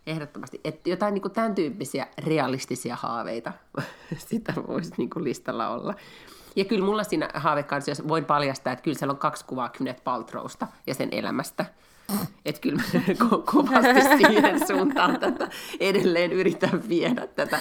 [0.08, 0.62] ehdottomasti.
[0.64, 3.54] Että jotain niin tämän tyyppisiä realistisia haaveita
[4.30, 5.94] sitä voisi niin listalla olla.
[6.56, 10.68] Ja kyllä mulla siinä haavekansiossa voin paljastaa, että kyllä siellä on kaksi kuvaa Kynet Paltrousta
[10.88, 11.66] ja sen elämästä.
[12.46, 15.50] Että kyllä mä ko- kovasti siihen suuntaan tätä
[15.80, 17.60] edelleen yritän viedä tätä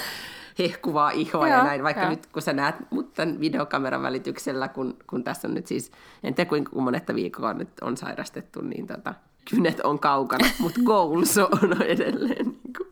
[0.59, 2.11] hehkuvaa ihoa ja Joo, näin, vaikka joo.
[2.11, 5.93] nyt kun sä näet mut tämän videokameran välityksellä, kun, kun tässä on nyt siis,
[6.23, 9.15] en tiedä kuinka monetta viikkoa nyt on sairastettu, niin tota,
[9.51, 12.89] kynet on kaukana, mutta goals on edelleen niin kuin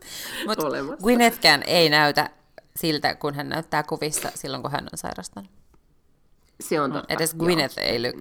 [0.47, 1.03] Mut olemassa.
[1.03, 2.29] Gwynethkään ei näytä
[2.75, 5.51] siltä, kun hän näyttää kuvissa silloin, kun hän on sairastanut.
[6.59, 7.13] Se on totta.
[7.13, 7.45] Edes joo.
[7.45, 8.15] Gwyneth ei look,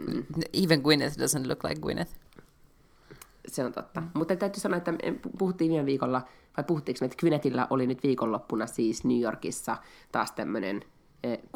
[0.53, 2.12] even Gwyneth doesn't look like Gwyneth.
[3.49, 4.03] Se on totta.
[4.14, 4.93] Mutta täytyy sanoa, että
[5.39, 6.22] puhuttiin viime viikolla,
[6.57, 9.76] vai puhuttiinko me, että Kynetillä oli nyt viikonloppuna siis New Yorkissa
[10.12, 10.85] taas tämmöinen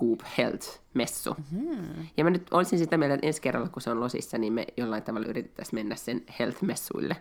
[0.01, 1.37] Coop Health-messu.
[1.53, 2.07] Mm-hmm.
[2.17, 4.67] Ja mä nyt olisin sitä mieltä, että ensi kerralla, kun se on Losissa, niin me
[4.77, 7.17] jollain tavalla yritettäisiin mennä sen Health-messuille.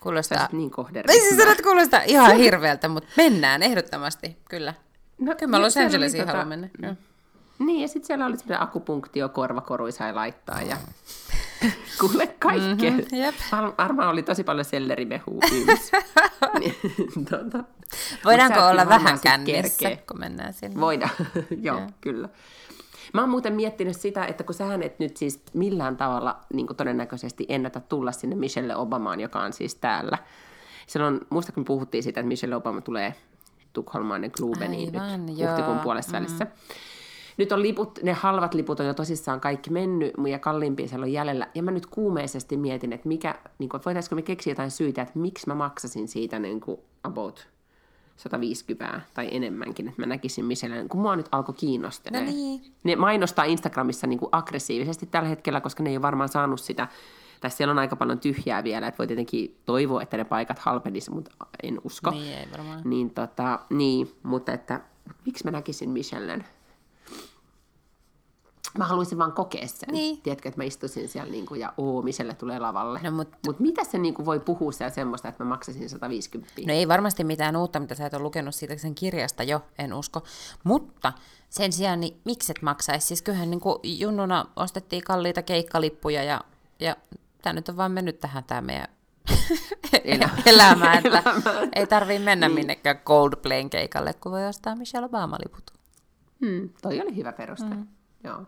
[0.00, 0.38] Kuulostaa...
[0.38, 1.10] Sä niin kohderin.
[1.10, 4.74] Ei siis sanot kuulostaa ihan hirveältä, mutta mennään ehdottomasti, kyllä.
[5.18, 6.68] No, Kyllä mä Los Angelesiin tota- haluan mennä.
[6.82, 6.94] Joo.
[7.58, 10.76] Niin, ja sitten siellä oli semmoinen akupunktio, korvakoruja sai laittaa ja
[12.00, 12.90] kuule kaikkea.
[12.90, 13.34] Mhm, jep.
[13.52, 15.96] Var- varmaan oli tosi paljon sellerimehua yhdessä.
[16.58, 16.74] niin,
[17.30, 17.64] tota.
[18.24, 20.80] Voidaanko olla vähän kännissä, kun mennään sinne?
[20.80, 21.10] Voidaan,
[21.62, 21.90] joo, Joo.
[22.00, 22.28] kyllä.
[23.14, 27.46] Mä oon muuten miettinyt sitä, että kun sähän et nyt siis millään tavalla niin todennäköisesti
[27.48, 30.18] ennätä tulla sinne Michelle Obamaan, joka on siis täällä.
[30.86, 33.14] Silloin, muista kun puhuttiin siitä, että Michelle Obama tulee
[33.72, 35.50] Tukholmaan ja Glubeniin Aivan, nyt joo.
[35.50, 36.46] huhtikuun puolessa välissä.
[37.36, 41.12] Nyt on liput, ne halvat liput on jo tosissaan kaikki mennyt, ja kalliimpia siellä on
[41.12, 41.48] jäljellä.
[41.54, 45.18] Ja mä nyt kuumeisesti mietin, että mikä, niin kuin, voitaisiinko me keksiä jotain syitä, että
[45.18, 47.48] miksi mä maksasin siitä niin kuin about
[48.18, 52.20] 150 tai enemmänkin, että mä näkisin Michellen, kun mua nyt alkoi kiinnostaa.
[52.20, 52.60] No niin.
[52.84, 56.88] Ne mainostaa Instagramissa niin kuin aggressiivisesti tällä hetkellä, koska ne ei ole varmaan saanut sitä,
[57.40, 61.10] tai siellä on aika paljon tyhjää vielä, että voi tietenkin toivoa, että ne paikat halpenisi,
[61.10, 61.30] mutta
[61.62, 62.10] en usko.
[62.10, 62.80] Niin, ei varmaan.
[62.84, 64.80] Niin, tota, niin mutta että
[65.26, 66.44] miksi mä näkisin Michellen?
[68.78, 69.88] Mä haluaisin vaan kokea sen.
[69.92, 70.20] Niin.
[70.22, 73.00] Tiedätkö, että mä istuisin siellä niin kuin, ja oo, Michelle tulee lavalle.
[73.02, 76.52] No, mut- Mut mitä se niin kuin, voi puhua siellä semmoista, että mä maksasin 150?
[76.66, 79.94] No ei varmasti mitään uutta, mitä sä et ole lukenut siitä sen kirjasta jo, en
[79.94, 80.22] usko.
[80.64, 81.12] Mutta
[81.50, 83.06] sen sijaan, niin miksi et maksaisi?
[83.06, 86.40] Siis kyllähän niin kuin junnuna ostettiin kalliita keikkalippuja ja,
[86.80, 86.96] ja
[87.42, 88.88] tämä nyt on vaan mennyt tähän tämä meidän
[90.04, 90.30] Elämä.
[90.46, 91.68] elämä, että Elämään.
[91.74, 92.54] ei tarvii mennä niin.
[92.54, 95.70] minnekään Coldplayn keikalle, kun voi ostaa Michelle Obama-liput.
[96.40, 97.64] Hmm, toi oli hyvä peruste.
[97.74, 97.86] Mm.
[98.24, 98.42] Joo.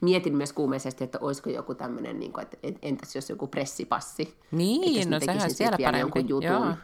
[0.00, 4.34] Mietin myös kuumeisesti, että olisiko joku tämmöinen, niin kuin, että et- entäs jos joku pressipassi.
[4.50, 6.44] Niin, Etäs mä no sehän olisi vielä jonkun jutun.
[6.44, 6.74] Joo.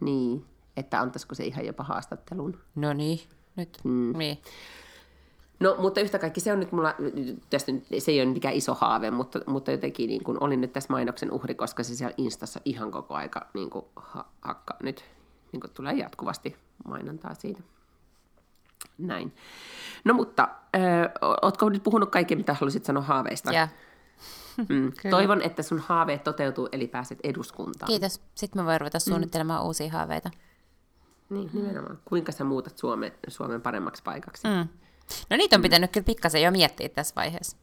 [0.00, 0.44] Niin,
[0.76, 2.58] että antaisiko se ihan jopa haastattelun.
[2.74, 3.20] No niin,
[3.56, 3.78] nyt.
[3.84, 4.18] Mm.
[4.18, 4.38] Niin.
[5.60, 6.94] No, mutta yhtä kaikki se on nyt mulla,
[7.50, 10.72] tästä nyt, se ei ole mikään iso haave, mutta, mutta jotenkin niin kuin, olin nyt
[10.72, 15.04] tässä mainoksen uhri, koska se siellä Instassa ihan koko aika niin kuin, ha, hakka nyt,
[15.52, 17.60] niin kuin, tulee jatkuvasti mainontaa siitä.
[18.98, 19.32] Näin.
[20.04, 20.80] No mutta, ö,
[21.42, 23.52] ootko nyt puhunut kaiken, mitä halusit sanoa haaveista?
[23.52, 23.68] Ja,
[24.68, 24.92] Mm.
[25.02, 25.10] Kyllä.
[25.10, 27.86] Toivon, että sun haaveet toteutuu, eli pääset eduskuntaan.
[27.86, 28.20] kiitos.
[28.34, 30.30] Sitten me voin ruveta suunnittelemaan uusia haaveita.
[31.30, 31.98] Niin, nimenomaan.
[32.04, 34.48] Kuinka sä muutat Suomen, Suomen paremmaksi paikaksi?
[34.48, 34.68] Mm.
[35.30, 37.56] No niitä on pitänyt kyllä pikkasen jo miettiä tässä vaiheessa.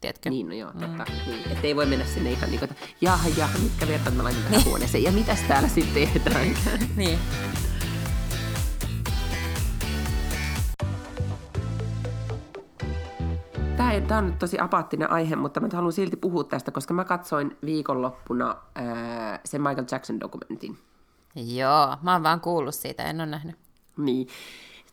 [0.00, 0.30] Tiedätkö?
[0.30, 1.04] Niin, no joo, totta.
[1.26, 4.24] Niin, että ei voi mennä sinne ihan niin kuin, että jaha, jaha, mitkä vertat mä
[4.24, 6.46] laitan tähän huoneeseen, ja mitäs täällä sitten tehdään?
[6.96, 7.18] niin.
[13.80, 17.04] Tämä, tämä on nyt tosi apaattinen aihe, mutta mä haluan silti puhua tästä, koska mä
[17.04, 20.78] katsoin viikonloppuna ää, sen Michael Jackson-dokumentin.
[21.34, 23.56] Joo, mä oon vaan kuullut siitä, en ole nähnyt.
[23.96, 24.28] Niin.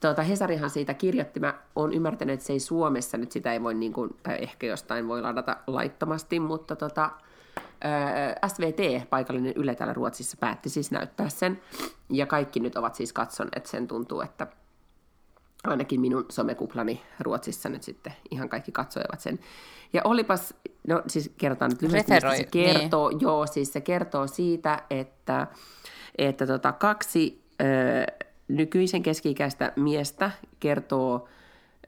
[0.02, 3.74] Tuota, Hesarihan siitä kirjoitti, mä oon ymmärtänyt, että se ei Suomessa, nyt sitä ei voi,
[3.74, 7.10] niin kuin, tai ehkä jostain voi ladata laittomasti, mutta tota,
[7.82, 11.62] ää, SVT, paikallinen Yle täällä Ruotsissa, päätti siis näyttää sen,
[12.10, 14.48] ja kaikki nyt ovat siis katsoneet sen, tuntuu, että
[15.68, 19.40] ainakin minun somekuplani Ruotsissa nyt sitten ihan kaikki katsoivat sen.
[19.94, 20.54] Ja olipas,
[20.88, 23.22] no siis kerrotaan nyt lyhyesti, Referoi, se kertoo, niin.
[23.22, 25.48] joo, siis se kertoo siitä, että,
[26.18, 27.66] että tota, kaksi ö,
[28.48, 31.28] nykyisen keski-ikäistä miestä kertoo,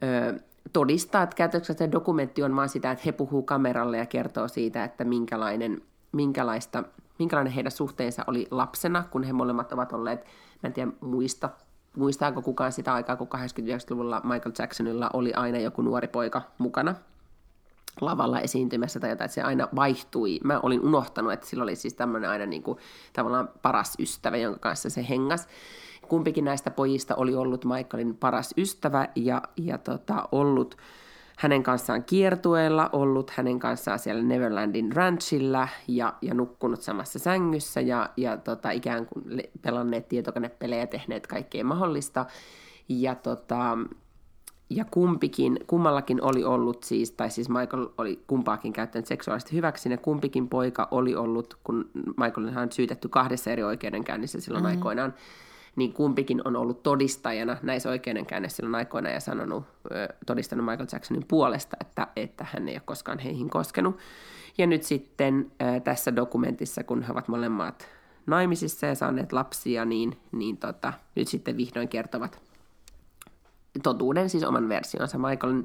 [0.02, 0.40] ö,
[0.72, 4.84] todistaa, että käytännössä se dokumentti on vaan sitä, että he puhuu kameralle ja kertoo siitä,
[4.84, 6.84] että minkälainen, minkälaista,
[7.18, 10.20] minkälainen heidän suhteensa oli lapsena, kun he molemmat ovat olleet,
[10.62, 11.50] mä en tiedä muista,
[11.96, 16.94] muistaako kukaan sitä aikaa, kun 89-luvulla Michael Jacksonilla oli aina joku nuori poika mukana
[18.00, 20.40] lavalla esiintymässä tai jotain, että se aina vaihtui.
[20.44, 22.78] Mä olin unohtanut, että sillä oli siis tämmöinen aina niin kuin,
[23.12, 25.48] tavallaan paras ystävä, jonka kanssa se hengas.
[26.08, 30.76] Kumpikin näistä pojista oli ollut Michaelin paras ystävä ja, ja tota, ollut
[31.40, 38.10] hänen kanssaan kiertueella, ollut hänen kanssaan siellä Neverlandin ranchilla ja, ja nukkunut samassa sängyssä ja,
[38.16, 39.24] ja tota, ikään kuin
[39.62, 42.26] pelanneet tietokonepelejä, tehneet kaikkea mahdollista.
[42.88, 43.78] Ja tota,
[44.70, 49.98] ja kumpikin, kummallakin oli ollut siis, tai siis Michael oli kumpaakin käyttänyt seksuaalisesti hyväksi, ja
[49.98, 54.76] kumpikin poika oli ollut, kun Michael on syytetty kahdessa eri oikeudenkäynnissä silloin mm-hmm.
[54.76, 55.14] aikoinaan,
[55.80, 59.64] niin kumpikin on ollut todistajana näissä oikeudenkäynnissä silloin aikoinaan ja sanonut,
[60.26, 63.98] todistanut Michael Jacksonin puolesta, että, että hän ei ole koskaan heihin koskenut.
[64.58, 65.52] Ja nyt sitten
[65.84, 67.88] tässä dokumentissa, kun he ovat molemmat
[68.26, 72.42] naimisissa ja saaneet lapsia, niin, niin tota, nyt sitten vihdoin kertovat
[73.82, 75.18] totuuden, siis oman versionsa.
[75.18, 75.62] Michael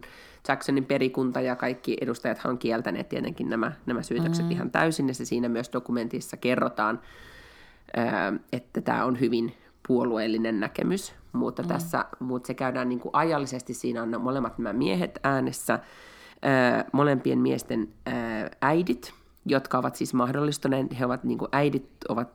[0.48, 4.52] Jacksonin perikunta ja kaikki edustajat on kieltäneet tietenkin nämä, nämä syytökset mm.
[4.52, 7.02] ihan täysin, ja se siinä myös dokumentissa kerrotaan,
[8.52, 9.54] että tämä on hyvin
[9.88, 11.68] puolueellinen näkemys, mutta, mm.
[11.68, 15.80] tässä, mutta se käydään niin kuin ajallisesti, siinä on molemmat nämä miehet äänessä,
[16.42, 19.14] ää, molempien miesten ää, äidit,
[19.46, 22.30] jotka ovat siis mahdollistuneet, he ovat niin kuin äidit ovat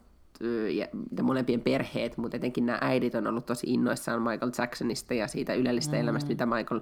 [0.76, 0.86] ja,
[1.16, 5.55] ja molempien perheet, mutta etenkin nämä äidit on ollut tosi innoissaan Michael Jacksonista ja siitä
[5.55, 6.03] ylellistä mm.
[6.03, 6.80] elämästä, mitä Michael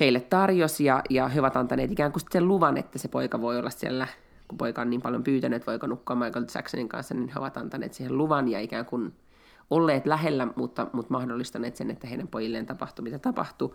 [0.00, 3.58] heille tarjosi, ja, ja he ovat antaneet ikään kuin sen luvan, että se poika voi
[3.58, 4.06] olla siellä,
[4.48, 7.56] kun poika on niin paljon pyytänyt, että voiko nukkua Michael Jacksonin kanssa, niin he ovat
[7.56, 9.12] antaneet siihen luvan ja ikään kuin
[9.74, 13.74] olleet lähellä, mutta, mutta mahdollistaneet sen, että heidän pojilleen tapahtui, mitä tapahtui.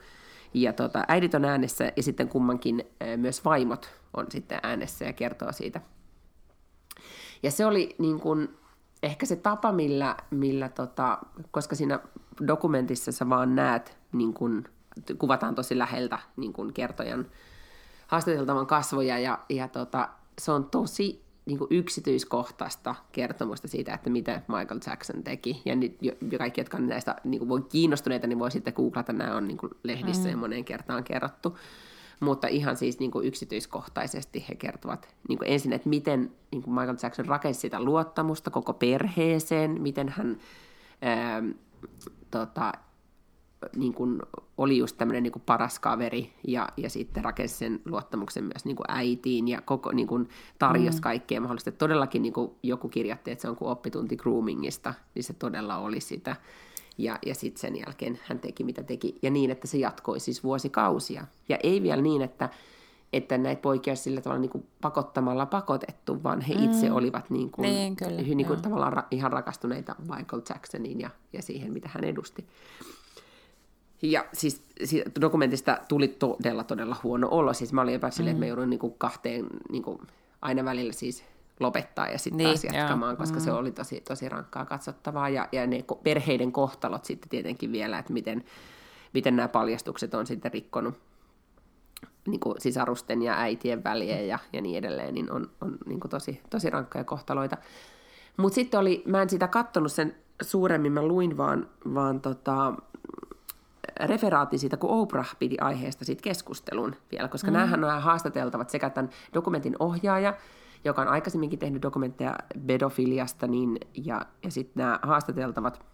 [0.53, 2.83] Ja tota, äidit on äänessä ja sitten kummankin
[3.17, 5.81] myös vaimot on sitten äänessä ja kertoo siitä.
[7.43, 8.57] Ja se oli niin kuin,
[9.03, 11.17] ehkä se tapa, millä, millä tota,
[11.51, 11.99] koska siinä
[12.47, 14.63] dokumentissa sä vaan näet, niin kun,
[15.17, 17.25] kuvataan tosi läheltä niin kun kertojan
[18.07, 20.09] haastateltavan kasvoja, ja, ja tota,
[20.41, 25.61] se on tosi niin kuin yksityiskohtaista kertomusta siitä, että mitä Michael Jackson teki.
[25.65, 29.13] Ja, nyt, ja kaikki, jotka on näistä niin kuin voi kiinnostuneita, niin voi sitten googlata,
[29.13, 30.29] nämä on niin kuin lehdissä mm.
[30.29, 31.57] ja moneen kertaan kerrottu.
[32.19, 36.73] Mutta ihan siis niin kuin yksityiskohtaisesti he kertovat niin kuin ensin, että miten niin kuin
[36.73, 40.37] Michael Jackson rakensi sitä luottamusta koko perheeseen, miten hän
[41.01, 41.43] ää,
[42.31, 42.71] tota,
[43.75, 44.21] niin kuin
[44.57, 48.91] oli just tämmöinen niin paras kaveri ja, ja sitten rakensi sen luottamuksen myös niin kuin
[48.91, 50.29] äitiin ja koko, niin kuin
[50.59, 51.01] tarjosi mm.
[51.01, 51.71] kaikkea mahdollista.
[51.71, 55.99] Todellakin niin kuin joku kirjoitti, että se on kuin oppitunti groomingista, niin se todella oli
[55.99, 56.35] sitä.
[56.97, 59.15] Ja, ja sitten sen jälkeen hän teki mitä teki.
[59.21, 61.27] Ja niin, että se jatkoi siis vuosikausia.
[61.49, 62.49] Ja ei vielä niin, että,
[63.13, 66.95] että näitä poikia sillä tavalla niin kuin pakottamalla pakotettu, vaan he itse mm.
[66.95, 71.41] olivat niin kuin, niin, kyllä, niin kuin tavallaan ra- ihan rakastuneita Michael Jacksoniin ja, ja
[71.41, 72.47] siihen, mitä hän edusti.
[74.01, 74.61] Ja siis
[75.21, 77.53] dokumentista tuli todella, todella huono olo.
[77.53, 78.37] Siis mä olin jopa silleen, mm.
[78.37, 79.99] että mä joudun niin kuin kahteen niin kuin
[80.41, 81.23] aina välillä siis
[81.59, 83.17] lopettaa ja sitten niin, taas jatkamaan, joo.
[83.17, 83.43] koska mm.
[83.43, 85.29] se oli tosi, tosi rankkaa katsottavaa.
[85.29, 88.43] Ja, ja ne perheiden kohtalot sitten tietenkin vielä, että miten,
[89.13, 90.95] miten nämä paljastukset on sitten rikkonut
[92.27, 96.11] niin kuin sisarusten ja äitien väliä ja, ja niin edelleen, niin on, on niin kuin
[96.11, 97.57] tosi, tosi rankkoja kohtaloita.
[98.37, 102.73] Mutta sitten oli, mä en sitä kattonut sen suuremmin, mä luin vaan, vaan tota,
[104.05, 107.53] referaatti siitä, kun Oprah piti aiheesta sit keskustelun vielä, koska mm.
[107.53, 110.33] näähän on haastateltavat sekä tämän dokumentin ohjaaja,
[110.83, 112.35] joka on aikaisemminkin tehnyt dokumentteja
[112.67, 115.85] pedofiliasta, niin, ja, ja sitten nämä haastateltavat,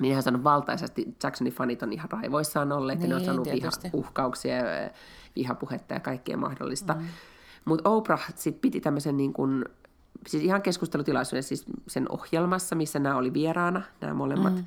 [0.00, 3.26] niin hän sanoi valtaisesti, Jacksonin fanit on ihan raivoissaan olleet, niin, ja ne on niin,
[3.26, 4.56] saanut viha, uhkauksia,
[5.36, 6.94] vihapuhetta ja kaikkea mahdollista.
[6.94, 7.06] Mm.
[7.64, 9.64] Mutta Oprah sitten piti tämmöisen niin kuin,
[10.26, 14.64] siis ihan keskustelutilaisuuden siis sen ohjelmassa, missä nämä oli vieraana, nämä molemmat mm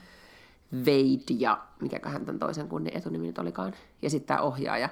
[0.74, 4.90] Wade ja mikäköhän tämän toisen kunnin etunimi nyt olikaan, ja sitten tämä ohjaaja.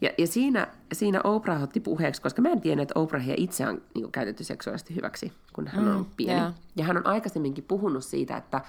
[0.00, 3.82] Ja, ja siinä, siinä Oprah otti puheeksi, koska mä en tiedä, että Oprahia itse on
[3.94, 6.40] niin käytetty seksuaalisesti hyväksi, kun hän on mm, pieni.
[6.40, 6.54] Yeah.
[6.76, 8.60] Ja hän on aikaisemminkin puhunut siitä, että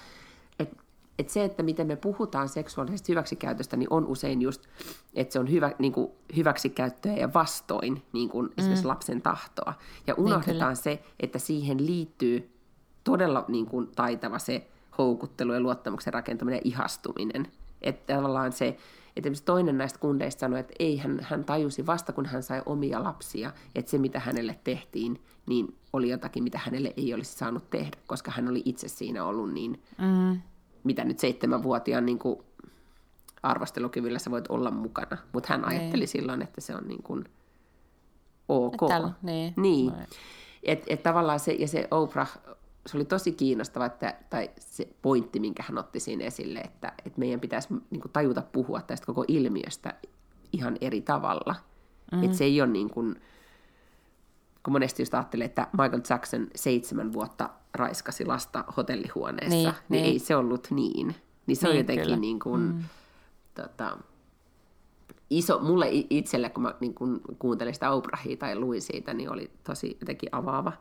[0.58, 0.76] et,
[1.18, 4.66] et se, että miten me puhutaan seksuaalisesta hyväksikäytöstä, niin on usein just,
[5.14, 8.52] että se on hyvä, niin kuin hyväksikäyttöä ja vastoin niin kuin mm.
[8.58, 9.74] esimerkiksi lapsen tahtoa.
[10.06, 12.50] Ja niin, unohdetaan niin, se, että siihen liittyy
[13.04, 14.66] todella niin kuin taitava se
[14.98, 17.46] houkuttelu ja luottamuksen rakentaminen ja ihastuminen.
[17.82, 18.76] Että tavallaan se,
[19.16, 23.02] että toinen näistä kundeista sanoi, että ei hän, hän tajusi vasta kun hän sai omia
[23.02, 27.96] lapsia, että se mitä hänelle tehtiin, niin oli jotakin, mitä hänelle ei olisi saanut tehdä,
[28.06, 30.40] koska hän oli itse siinä ollut niin, mm.
[30.84, 32.38] mitä nyt seitsemänvuotiaan niin kuin
[33.42, 35.18] arvostelukyvyllä sä voit olla mukana.
[35.32, 35.80] Mutta hän niin.
[35.80, 37.24] ajatteli silloin, että se on niin kuin
[38.48, 38.88] ok.
[38.88, 39.54] Täällä, niin.
[39.56, 39.92] niin.
[40.62, 42.38] Että et tavallaan se, ja se Oprah
[42.86, 47.18] se oli tosi kiinnostava, että, tai se pointti, minkä hän otti siinä esille, että, että
[47.18, 49.94] meidän pitäisi niin kuin, tajuta puhua tästä koko ilmiöstä
[50.52, 51.54] ihan eri tavalla.
[52.12, 52.24] Mm-hmm.
[52.24, 53.20] Että se ei ole niin kuin,
[54.62, 60.04] kun monesti just ajattelee, että Michael Jackson seitsemän vuotta raiskasi lasta hotellihuoneessa, niin, niin, niin.
[60.04, 61.14] ei se ollut niin.
[61.46, 62.16] Niin se niin, on jotenkin kyllä.
[62.16, 62.82] niin kuin, mm.
[63.54, 63.98] tota,
[65.30, 69.50] iso, mulle itselle, kun mä niin kun kuuntelin sitä Oprahia tai luin siitä, niin oli
[69.64, 70.72] tosi jotenkin avaava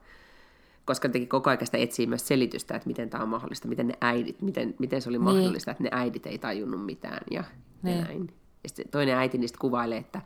[0.85, 3.93] koska teki koko ajan sitä etsii myös selitystä, että miten tämä on mahdollista, miten ne
[4.01, 5.23] äidit, miten, miten se oli niin.
[5.23, 7.43] mahdollista, että ne äidit ei tajunnut mitään ja,
[7.83, 7.97] niin.
[7.97, 8.33] ja näin.
[8.63, 10.21] Ja sitten toinen äiti niistä kuvailee, että,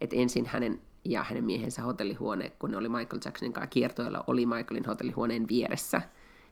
[0.00, 4.46] että ensin hänen ja hänen miehensä hotellihuone, kun ne oli Michael Jacksonin kanssa kiertoilla, oli
[4.46, 6.02] Michaelin hotellihuoneen vieressä.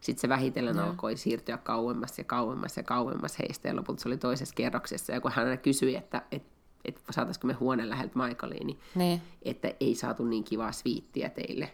[0.00, 0.84] Sitten se vähitellen no.
[0.84, 5.12] alkoi siirtyä kauemmas ja kauemmas ja kauemmas heistä, ja lopulta se oli toisessa kerroksessa.
[5.12, 6.48] Ja kun hän kysyi, että, että,
[6.84, 11.72] että saataisiko me huoneen läheltä Michaeliin, niin, niin että ei saatu niin kivaa sviittiä teille,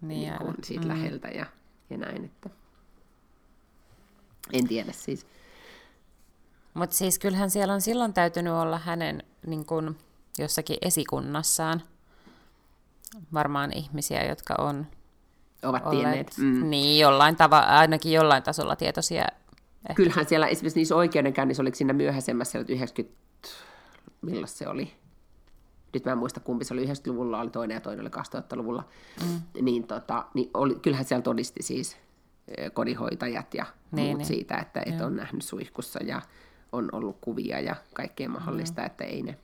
[0.00, 0.88] niin, niin kuin siitä mm.
[0.88, 1.46] läheltä ja,
[1.90, 2.24] ja näin.
[2.24, 2.50] Että.
[4.52, 5.26] En tiedä siis.
[6.74, 9.96] Mutta siis kyllähän siellä on silloin täytynyt olla hänen niin kun,
[10.38, 11.82] jossakin esikunnassaan
[13.32, 14.86] varmaan ihmisiä, jotka on
[15.62, 16.34] ovat olleet, tienneet.
[16.38, 16.70] Mm.
[16.70, 19.24] Niin, jollain tava, ainakin jollain tasolla tietoisia.
[19.88, 19.94] Ehkä.
[19.94, 23.18] Kyllähän siellä esimerkiksi niissä oikeudenkäynnissä, oliko siinä myöhäisemmässä, 90,
[24.22, 24.92] milloin se oli?
[25.94, 28.84] Nyt mä en muista kumpi se oli, 90-luvulla oli toinen ja toinen oli 2000-luvulla,
[29.24, 29.64] mm.
[29.64, 31.96] niin, tota, niin oli, kyllähän siellä todisti siis
[32.72, 34.26] kodinhoitajat ja niin, muut niin.
[34.26, 36.22] siitä, että et on nähnyt suihkussa ja
[36.72, 38.86] on ollut kuvia ja kaikkea mahdollista, mm.
[38.86, 39.38] että ei ne,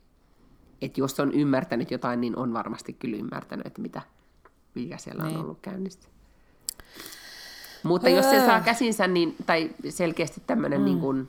[0.82, 4.02] että jos on ymmärtänyt jotain, niin on varmasti kyllä ymmärtänyt, että mitä,
[4.74, 5.36] mikä siellä niin.
[5.36, 6.08] on ollut käynnissä.
[7.82, 8.16] Mutta öö.
[8.16, 10.84] jos se saa käsinsä, niin, tai selkeästi tämmöinen mm.
[10.84, 11.28] niin kuin,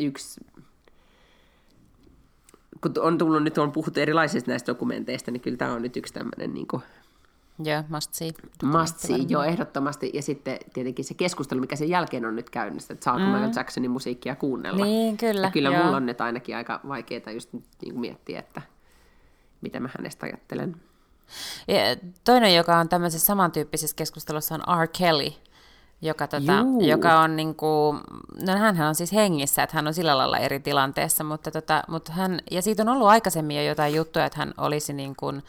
[0.00, 0.40] yksi
[2.92, 6.14] kun on tullut, nyt on puhuttu erilaisista näistä dokumenteista, niin kyllä tämä on nyt yksi
[6.14, 6.82] tämmöinen niin kuin,
[7.58, 8.30] Joo, must see.
[8.62, 10.10] Must see, joo, ehdottomasti.
[10.14, 13.26] Ja sitten tietenkin se keskustelu, mikä sen jälkeen on nyt käynnissä, että saako mm.
[13.26, 14.84] Michael Jacksonin musiikkia kuunnella.
[14.84, 15.46] Niin, kyllä.
[15.46, 15.84] Ja kyllä joo.
[15.84, 18.62] mulla on nyt ainakin aika vaikeaa just niin kuin miettiä, että
[19.60, 20.76] mitä mä hänestä ajattelen.
[21.68, 24.88] Ja toinen, joka on tämmöisessä samantyyppisessä keskustelussa, on R.
[24.98, 25.30] Kelly,
[26.04, 28.00] joka, tota, joka on niin kuin,
[28.46, 32.12] no hänhän on siis hengissä, että hän on sillä lailla eri tilanteessa, mutta, tota, mutta
[32.12, 35.42] hän, ja siitä on ollut aikaisemmin jo jotain juttuja, että hän olisi niin kuin,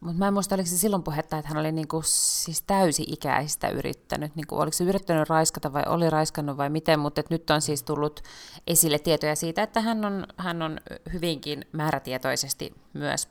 [0.00, 3.68] mutta mä en muista, oliko se silloin puhetta, että hän oli niin kuin, siis täysi-ikäistä
[3.68, 7.60] yrittänyt, niin kuin, oliko se yrittänyt raiskata vai oli raiskannut vai miten, mutta nyt on
[7.60, 8.22] siis tullut
[8.66, 10.78] esille tietoja siitä, että hän on, hän on
[11.12, 13.28] hyvinkin määrätietoisesti myös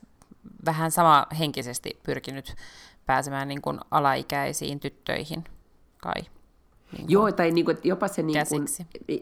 [0.64, 2.54] vähän sama henkisesti pyrkinyt
[3.06, 5.44] pääsemään niin kuin alaikäisiin tyttöihin
[6.02, 6.22] kai.
[6.92, 8.66] Niin Joo, tai niin kuin, jopa se niin, kuin,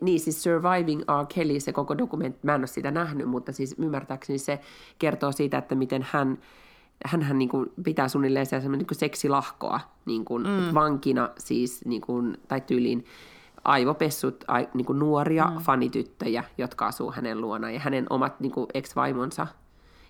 [0.01, 1.27] niin siis Surviving R.
[1.35, 4.61] Kelly, se koko dokumentti, mä en ole sitä nähnyt, mutta siis ymmärtääkseni se
[4.99, 6.39] kertoo siitä, että miten hän,
[7.05, 10.75] hänhän niin kuin pitää suunnilleen sellaisen niin kuin seksilahkoa niin kuin mm.
[10.75, 13.05] vankina siis, niin kuin, tai tyyliin
[13.65, 15.57] aivopessut ai, niin kuin nuoria mm.
[15.57, 19.47] fanityttöjä, jotka asuu hänen luonaan, ja hänen omat niin kuin ex-vaimonsa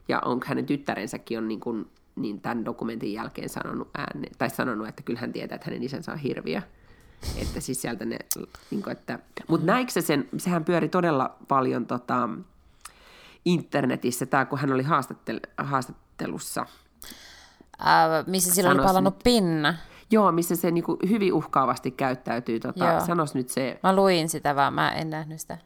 [0.08, 1.86] ja on, hänen tyttärensäkin on niin kuin,
[2.16, 6.12] niin tämän dokumentin jälkeen sanonut, ääne, tai sanonut, että kyllä hän tietää, että hänen isänsä
[6.12, 6.62] on hirviö.
[7.36, 8.18] Että siis sieltä ne,
[8.70, 12.28] niin kuin, että, mutta näikö se sen, sehän pyöri todella paljon tota,
[13.44, 16.66] internetissä, tämä kun hän oli haastattel, haastattelussa.
[17.78, 19.74] Ää, missä sillä oli palannut nyt, pinna.
[20.10, 22.60] Joo, missä se niin kuin, hyvin uhkaavasti käyttäytyy.
[22.60, 23.80] Tota, sanos nyt se...
[23.82, 25.58] Mä luin sitä vaan, mä en nähnyt sitä.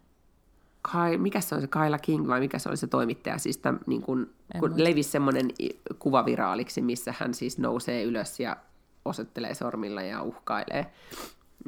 [0.93, 3.81] Kai, mikä se oli se Kaila King vai mikä se oli se toimittaja, siis tämän,
[3.87, 5.51] niin kun, kun levisi semmoinen
[5.99, 8.57] kuva viraaliksi, missä hän siis nousee ylös ja
[9.05, 10.93] osoittelee sormilla ja uhkailee.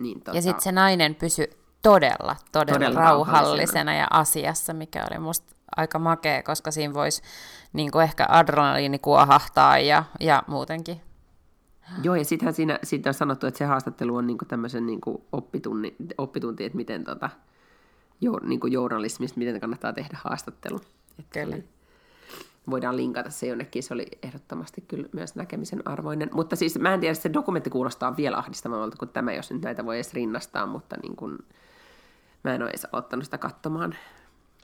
[0.01, 0.37] Niin, tota...
[0.37, 1.51] Ja sitten se nainen pysyi
[1.83, 7.23] todella, todella, todella rauhallisena, ja asiassa, mikä oli musta aika makea, koska siinä voisi
[7.73, 11.01] niin ehkä adrenaliini kuohahtaa ja, ja muutenkin.
[12.03, 15.01] Joo, ja sittenhän siinä, siitä on sanottu, että se haastattelu on niin tämmöisen niin
[15.33, 17.31] oppitunti, oppitunti, että miten tota,
[18.21, 20.81] jo, niin kuin journalismista, miten kannattaa tehdä haastattelu.
[21.19, 21.57] Että kyllä.
[22.71, 26.31] Voidaan linkata se jonnekin, se oli ehdottomasti kyllä myös näkemisen arvoinen.
[26.33, 29.87] Mutta siis mä en tiedä, se dokumentti kuulostaa vielä ahdistavalta kuin tämä, jos nyt näitä
[29.87, 31.39] voi edes rinnastaa, mutta niin kuin,
[32.45, 33.95] mä en ole edes aloittanut sitä katsomaan.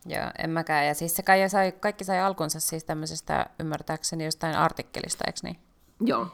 [0.06, 0.86] Joo, en mäkään.
[0.86, 5.56] Ja siis se kai sai, kaikki sai alkunsa siis tämmöisestä, ymmärtääkseni, jostain artikkelista, eikö niin?
[6.00, 6.28] Joo,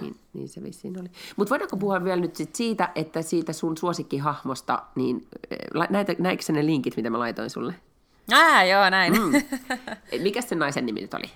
[0.00, 1.08] niin, niin se vissiin oli.
[1.36, 6.52] Mutta voidaanko puhua vielä nyt sit siitä, että siitä sun suosikkihahmosta, niin eh, näitä, näikö
[6.52, 7.74] ne linkit, mitä mä laitoin sulle?
[8.32, 9.12] Ah, joo, näin.
[9.12, 9.32] Mm.
[10.22, 11.30] Mikä sen naisen nimi nyt oli?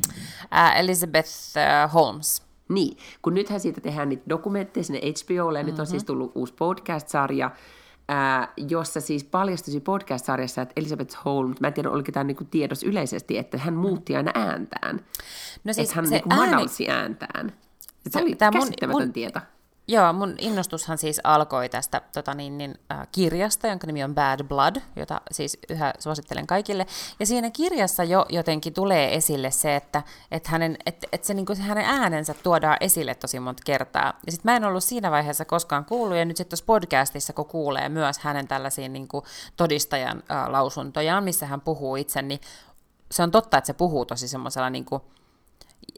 [0.44, 2.42] Uh, Elizabeth uh, Holmes.
[2.68, 5.70] Niin, kun nythän siitä tehdään niitä dokumentteja sinne HBOlle, ja mm-hmm.
[5.70, 6.06] nyt on siis mhm.
[6.06, 7.50] tullut uusi podcast-sarja,
[8.08, 12.82] ää, jossa siis paljastui podcast-sarjassa, että Elizabeth Holmes, mä en tiedä, oliko tämä niinku tiedos
[12.82, 15.00] yleisesti, että hän muutti aina ääntään.
[15.64, 16.50] No siis että hän se niinku ääni...
[16.50, 17.52] madalsi ääntään.
[18.08, 19.40] Se oli tämä käsittämätön mun, tieto.
[19.90, 24.44] Joo, mun innostushan siis alkoi tästä tota niin, niin, äh, kirjasta, jonka nimi on Bad
[24.44, 26.86] Blood, jota siis yhä suosittelen kaikille.
[27.20, 31.46] Ja siinä kirjassa jo jotenkin tulee esille se, että, että, hänen, että, että se, niin
[31.46, 34.12] kuin, se hänen äänensä tuodaan esille tosi monta kertaa.
[34.26, 37.46] Ja sitten mä en ollut siinä vaiheessa koskaan kuullut, ja nyt sitten tuossa podcastissa, kun
[37.46, 39.24] kuulee myös hänen tällaisia niin kuin,
[39.56, 42.40] todistajan äh, lausuntojaan, missä hän puhuu itse, niin
[43.10, 45.02] se on totta, että se puhuu tosi semmoisella niin kuin,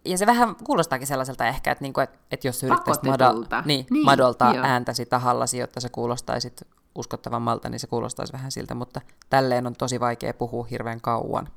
[0.05, 3.33] ja se vähän kuulostaakin sellaiselta ehkä, että, niinku, että, että jos yrittäisit mada,
[3.65, 4.65] niin, niin, madoltaa joo.
[4.65, 6.63] ääntäsi tahallasi, jotta se kuulostaisit
[6.95, 11.49] uskottavammalta, niin se kuulostaisi vähän siltä, mutta tälleen on tosi vaikea puhua hirveän kauan.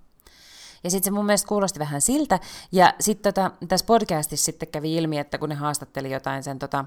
[0.83, 2.39] Ja sitten se mun mielestä kuulosti vähän siltä,
[2.71, 6.85] ja sitten tota, tässä podcastissa sitten kävi ilmi, että kun ne haastatteli jotain sen tota,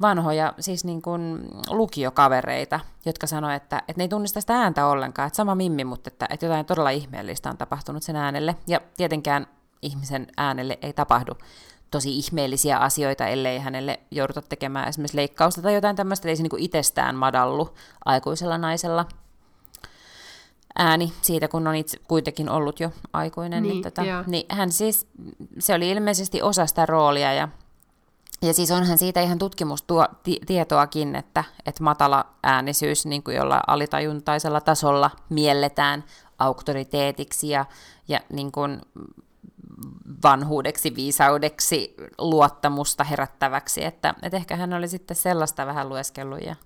[0.00, 5.26] vanhoja, siis niin kuin lukiokavereita, jotka sanoi, että, että ne ei tunnista sitä ääntä ollenkaan,
[5.26, 8.56] että sama mimmi, mutta että, että jotain todella ihmeellistä on tapahtunut sen äänelle.
[8.66, 9.46] Ja tietenkään
[9.84, 11.34] ihmisen äänelle ei tapahdu
[11.90, 16.58] tosi ihmeellisiä asioita, ellei hänelle jouduta tekemään esimerkiksi leikkausta tai jotain tämmöistä, ei se niin
[16.58, 17.74] itsestään madallu
[18.04, 19.06] aikuisella naisella
[20.78, 23.62] ääni siitä, kun on itse kuitenkin ollut jo aikuinen.
[23.62, 25.06] Niin, niin, tota, niin hän siis,
[25.58, 27.48] se oli ilmeisesti osa sitä roolia ja
[28.42, 35.10] ja siis onhan siitä ihan tutkimustietoakin, että, että matala äänisyys niin kuin jolla alitajuntaisella tasolla
[35.28, 36.04] mielletään
[36.38, 37.64] auktoriteetiksi ja,
[38.08, 38.80] ja niin kuin
[40.24, 46.56] vanhuudeksi, viisaudeksi, luottamusta herättäväksi, että, että ehkä hän oli sitten sellaista vähän lueskellut ja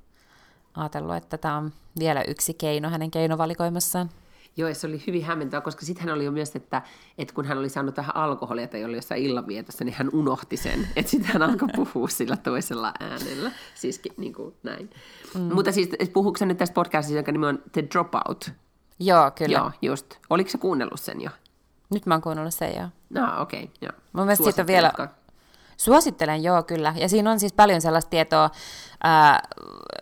[0.74, 4.10] ajatellut, että tämä on vielä yksi keino hänen keinovalikoimassaan.
[4.56, 6.82] Joo, se oli hyvin hämmentävä, koska sitten hän oli jo myös, että,
[7.18, 10.88] että kun hän oli saanut tähän alkoholia tai oli jossain illanvietossa, niin hän unohti sen.
[10.96, 13.52] Että sitten hän alkoi puhua sillä toisella äänellä.
[13.74, 14.90] Siis niin kuin näin.
[15.34, 15.54] Mm.
[15.54, 18.50] Mutta siis puhuuko nyt tästä podcastista, jonka nimi on The Dropout?
[19.00, 19.58] Joo, kyllä.
[19.58, 20.14] Joo, just.
[20.30, 21.30] Oliko se kuunnellut sen jo?
[21.90, 22.88] Nyt mä oon kuunnellut sen, joo.
[23.10, 23.92] No, okei, okay, joo.
[24.12, 24.92] Mun mielestä siitä on vielä...
[25.76, 26.94] Suosittelen, joo, kyllä.
[26.96, 28.50] Ja siinä on siis paljon sellaista tietoa,
[29.02, 29.48] ää,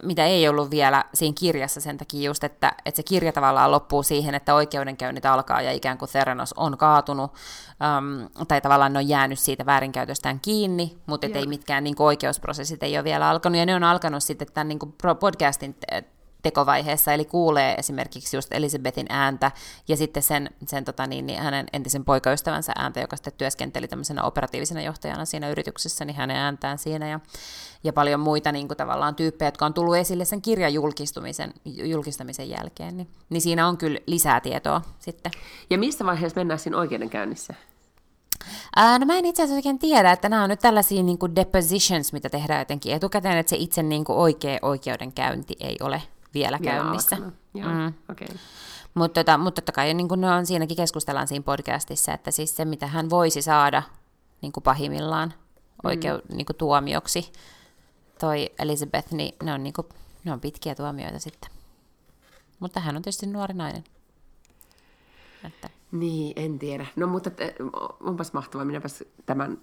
[0.03, 4.03] mitä ei ollut vielä siinä kirjassa sen takia just, että, että se kirja tavallaan loppuu
[4.03, 7.33] siihen, että oikeudenkäynnit alkaa ja ikään kuin Theranos on kaatunut,
[7.99, 12.83] äm, tai tavallaan ne on jäänyt siitä väärinkäytöstään kiinni, mutta ei mitkään niin kuin, oikeusprosessit
[12.83, 15.77] ei ole vielä alkanut, ja ne on alkanut sitten tämän niin kuin, podcastin
[16.43, 19.51] tekovaiheessa, eli kuulee esimerkiksi just Elisabetin ääntä
[19.89, 24.23] ja sitten sen, sen tota niin, niin hänen entisen poikaystävänsä ääntä, joka sitten työskenteli tämmöisenä
[24.23, 27.21] operatiivisena johtajana siinä yrityksessä, niin hänen ääntään siinä ja,
[27.85, 32.51] ja paljon muita niin kuin tavallaan tyyppejä, jotka on tullut esille sen kirjan julkistumisen, julkistamisen
[32.51, 35.33] jälkeen, niin, niin siinä on kyllä lisää tietoa sitten.
[35.71, 37.55] Ja missä vaiheessa mennään siinä oikeudenkäynnissä?
[38.77, 41.37] Ää, no mä en itse asiassa oikein tiedä, että nämä on nyt tällaisia niin kuin
[41.37, 46.03] depositions, mitä tehdään jotenkin etukäteen, että se itse niin kuin oikea oikeudenkäynti ei ole
[46.39, 47.17] vielä, vielä käynnissä.
[47.17, 47.95] mm.
[48.11, 48.37] okay.
[48.95, 52.65] Mutta tota, mut totta kai niin ne on, siinäkin keskustellaan siinä podcastissa, että siis se,
[52.65, 53.83] mitä hän voisi saada
[54.43, 55.35] niin kuin pahimmillaan
[55.85, 56.37] oikeu, mm.
[56.37, 57.33] niin kuin tuomioksi,
[58.21, 59.87] toi Elizabeth, niin ne on, niin kuin,
[60.25, 61.51] ne on pitkiä tuomioita sitten.
[62.61, 63.85] Mutta hän on tietysti nuori nainen.
[65.45, 65.71] Että.
[65.99, 66.87] Niin, en tiedä.
[66.97, 67.55] No mutta te,
[68.01, 69.59] onpas mahtavaa, minäpäs tämän,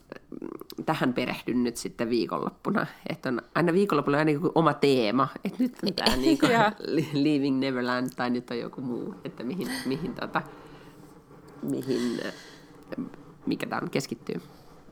[0.85, 2.87] tähän perehdyn nyt sitten viikonloppuna.
[3.09, 6.39] Että on aina viikonloppuna aina joku oma teema, että nyt on tämä niin
[7.13, 10.41] Leaving Neverland tai nyt on joku muu, että mihin, mihin, tota,
[11.61, 12.19] mihin
[13.45, 14.41] mikä tämä keskittyy.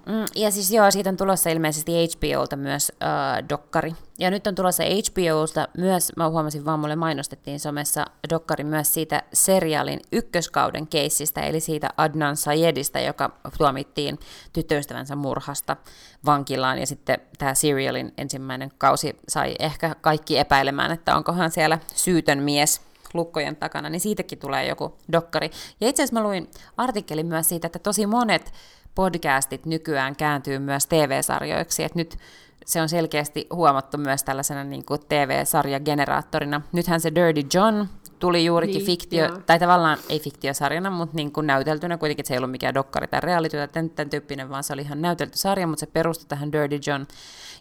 [0.05, 3.93] Mm, ja siis joo, siitä on tulossa ilmeisesti HBOlta myös äh, dokkari.
[4.19, 9.23] Ja nyt on tulossa HBOlta myös, mä huomasin vaan, mulle mainostettiin somessa dokkari myös siitä
[9.33, 14.19] seriaalin ykköskauden keissistä, eli siitä Adnan Sayedista, joka tuomittiin
[14.53, 15.77] tyttöystävänsä murhasta
[16.25, 16.79] vankilaan.
[16.79, 22.81] Ja sitten tämä serialin ensimmäinen kausi sai ehkä kaikki epäilemään, että onkohan siellä syytön mies
[23.13, 25.51] lukkojen takana, niin siitäkin tulee joku dokkari.
[25.81, 28.51] Ja itse asiassa mä luin artikkelin myös siitä, että tosi monet
[28.95, 32.17] podcastit nykyään kääntyy myös TV-sarjoiksi, että nyt
[32.65, 36.61] se on selkeästi huomattu myös tällaisena niin kuin TV-sarjageneraattorina.
[36.71, 37.85] Nythän se Dirty John
[38.19, 39.37] tuli juurikin niin, fiktio, joo.
[39.45, 43.07] tai tavallaan ei fiktiosarjana, mutta niin kuin näyteltynä kuitenkin, että se ei ollut mikään dokkari
[43.07, 46.27] tai reality tai tämän, tämän tyyppinen, vaan se oli ihan näytelty sarja, mutta se perustui
[46.27, 47.05] tähän Dirty John.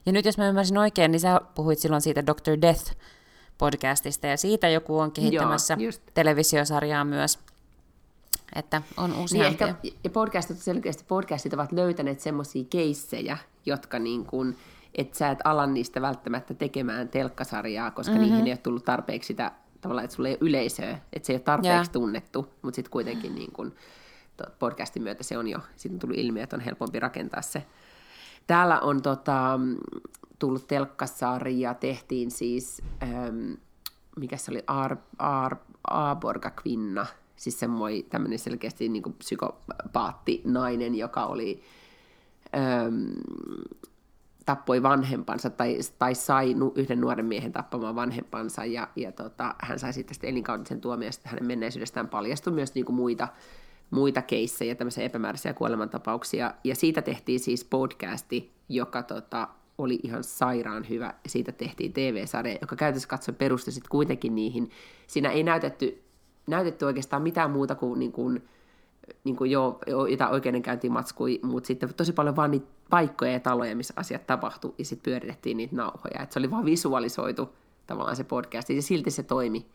[0.07, 2.61] Ja nyt jos mä ymmärsin oikein, niin sä puhuit silloin siitä Dr.
[2.62, 2.93] Death
[3.59, 7.39] podcastista, ja siitä joku on kehittämässä Joo, televisiosarjaa myös.
[8.55, 9.66] Että on useampia.
[9.66, 14.57] Niin ehkä, ja podcastit, selkeästi podcastit ovat löytäneet semmoisia keissejä, jotka niin kuin,
[14.95, 18.26] että sä et ala niistä välttämättä tekemään telkkasarjaa, koska mm-hmm.
[18.26, 21.37] niihin ei ole tullut tarpeeksi sitä, tavallaan, että sulla ei ole yleisöä, että se ei
[21.37, 21.89] ole tarpeeksi yeah.
[21.89, 23.74] tunnettu, mutta sitten kuitenkin niin kuin,
[24.59, 27.66] podcastin myötä se on jo, sitten on tullut ilmi, että on helpompi rakentaa se.
[28.47, 29.61] Täällä on tota,
[30.39, 33.53] tullut telkkasarja, tehtiin siis, ähm,
[34.16, 35.57] mikä se oli, Ar, Ar,
[35.91, 37.07] Aborga Kvinna,
[37.41, 41.62] siis semmoinen tämmöinen selkeästi niin kuin psykopaatti nainen, joka oli,
[42.57, 43.07] äm,
[44.47, 49.78] tappoi vanhempansa tai, tai sai nu, yhden nuoren miehen tappamaan vanhempansa ja, ja tota, hän
[49.78, 53.28] sai sitten elinkautisen tuomiosta hänen menneisyydestään paljastui myös niin kuin muita,
[53.91, 60.88] muita keissejä, tämmöisiä epämääräisiä kuolemantapauksia ja siitä tehtiin siis podcasti, joka tota, oli ihan sairaan
[60.88, 61.14] hyvä.
[61.26, 64.70] Siitä tehtiin TV-sarja, joka käytössä katsoen perustui sitten kuitenkin niihin.
[65.07, 66.09] Siinä ei näytetty
[66.51, 68.48] näytetty oikeastaan mitään muuta kuin, niin kuin,
[69.24, 73.76] niin kuin jo, jo jotain oikeudenkäyntimatskui, mutta sitten tosi paljon vaan niitä paikkoja ja taloja,
[73.76, 76.22] missä asiat tapahtui, ja sitten pyöritettiin niitä nauhoja.
[76.22, 77.48] Et se oli vaan visualisoitu
[77.86, 79.66] tavallaan se podcast, ja silti se toimi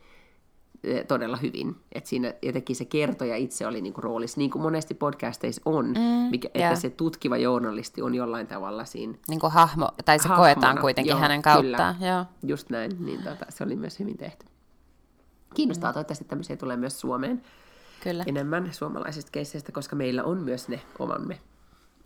[0.84, 1.76] e, todella hyvin.
[1.92, 6.30] Että siinä jotenkin se kertoja itse oli niinku roolissa, niin kuin monesti podcasteissa on, mm,
[6.32, 6.72] mikä, yeah.
[6.72, 9.14] että se tutkiva journalisti on jollain tavalla siinä.
[9.28, 10.54] Niin kuin hahmo, tai se hahmona.
[10.54, 11.96] koetaan kuitenkin joo, hänen kauttaan.
[11.96, 12.26] Kyllä, joo.
[12.44, 14.46] just näin, niin tota, se oli myös hyvin tehty
[15.56, 15.92] kiinnostaa.
[15.92, 15.94] Mm.
[15.94, 17.42] Toivottavasti tämmöisiä tulee myös Suomeen
[18.04, 18.24] Kyllä.
[18.28, 21.40] enemmän suomalaisista keisseistä, koska meillä on myös ne omamme,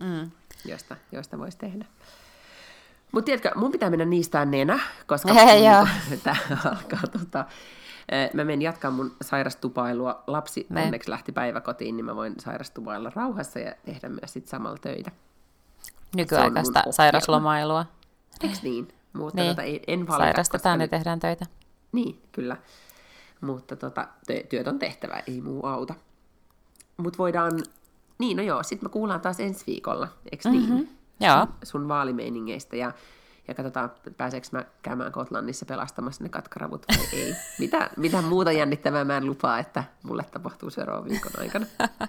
[0.00, 0.30] mm.
[0.64, 1.84] joista, joista voisi tehdä.
[3.12, 5.34] Mutta tiedätkö, mun pitää mennä niistä nenä, koska
[6.24, 7.44] tämä alkaa tota,
[8.34, 10.24] Mä menen jatkaa mun sairastupailua.
[10.26, 10.82] Lapsi me.
[10.82, 15.10] onneksi lähti päiväkotiin, niin mä voin sairastupailla rauhassa ja tehdä myös sit samalla töitä.
[16.16, 17.86] Nykyaikaista sairaslomailua.
[18.42, 18.88] Eikö niin?
[19.12, 19.48] Mutta niin.
[19.48, 21.46] tota, en valita, Sairastetaan ja tehdään töitä.
[21.92, 22.56] Niin, kyllä
[23.40, 24.08] mutta tota,
[24.48, 25.94] työt on tehtävä, ei muu auta.
[26.96, 27.52] Mutta voidaan,
[28.18, 30.74] niin no joo, sitten me kuullaan taas ensi viikolla, eikö mm-hmm.
[30.74, 30.98] niin?
[31.20, 31.46] Joo.
[31.46, 32.92] Sun, sun vaalimeiningeistä ja,
[33.48, 37.34] ja katsotaan, pääseekö mä käymään Kotlannissa pelastamassa ne katkaravut vai ei.
[37.58, 41.66] Mitä, mitä muuta jännittävää mä en lupaa, että mulle tapahtuu seuraavan viikon aikana.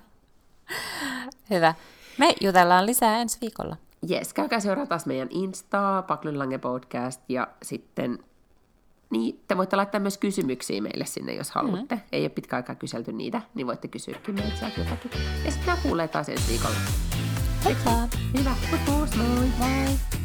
[1.49, 1.73] Hyvä.
[2.17, 3.77] Me jutellaan lisää ensi viikolla.
[4.07, 8.19] Jes, käykää seuraa taas meidän Instaa, Paklunlange Podcast ja sitten
[9.11, 11.95] niin te voitte laittaa myös kysymyksiä meille sinne, jos haluatte.
[11.95, 12.09] Mm-hmm.
[12.11, 15.11] Ei ole pitkä aikaa kyselty niitä, niin voitte kysyäkin meiltä jotakin.
[15.45, 16.75] Ja sitten kuulee taas ensi viikolla.
[17.65, 17.91] Heippa!
[18.37, 18.55] Hyvä,
[18.85, 19.47] pus, moi!
[19.59, 20.20] Moi!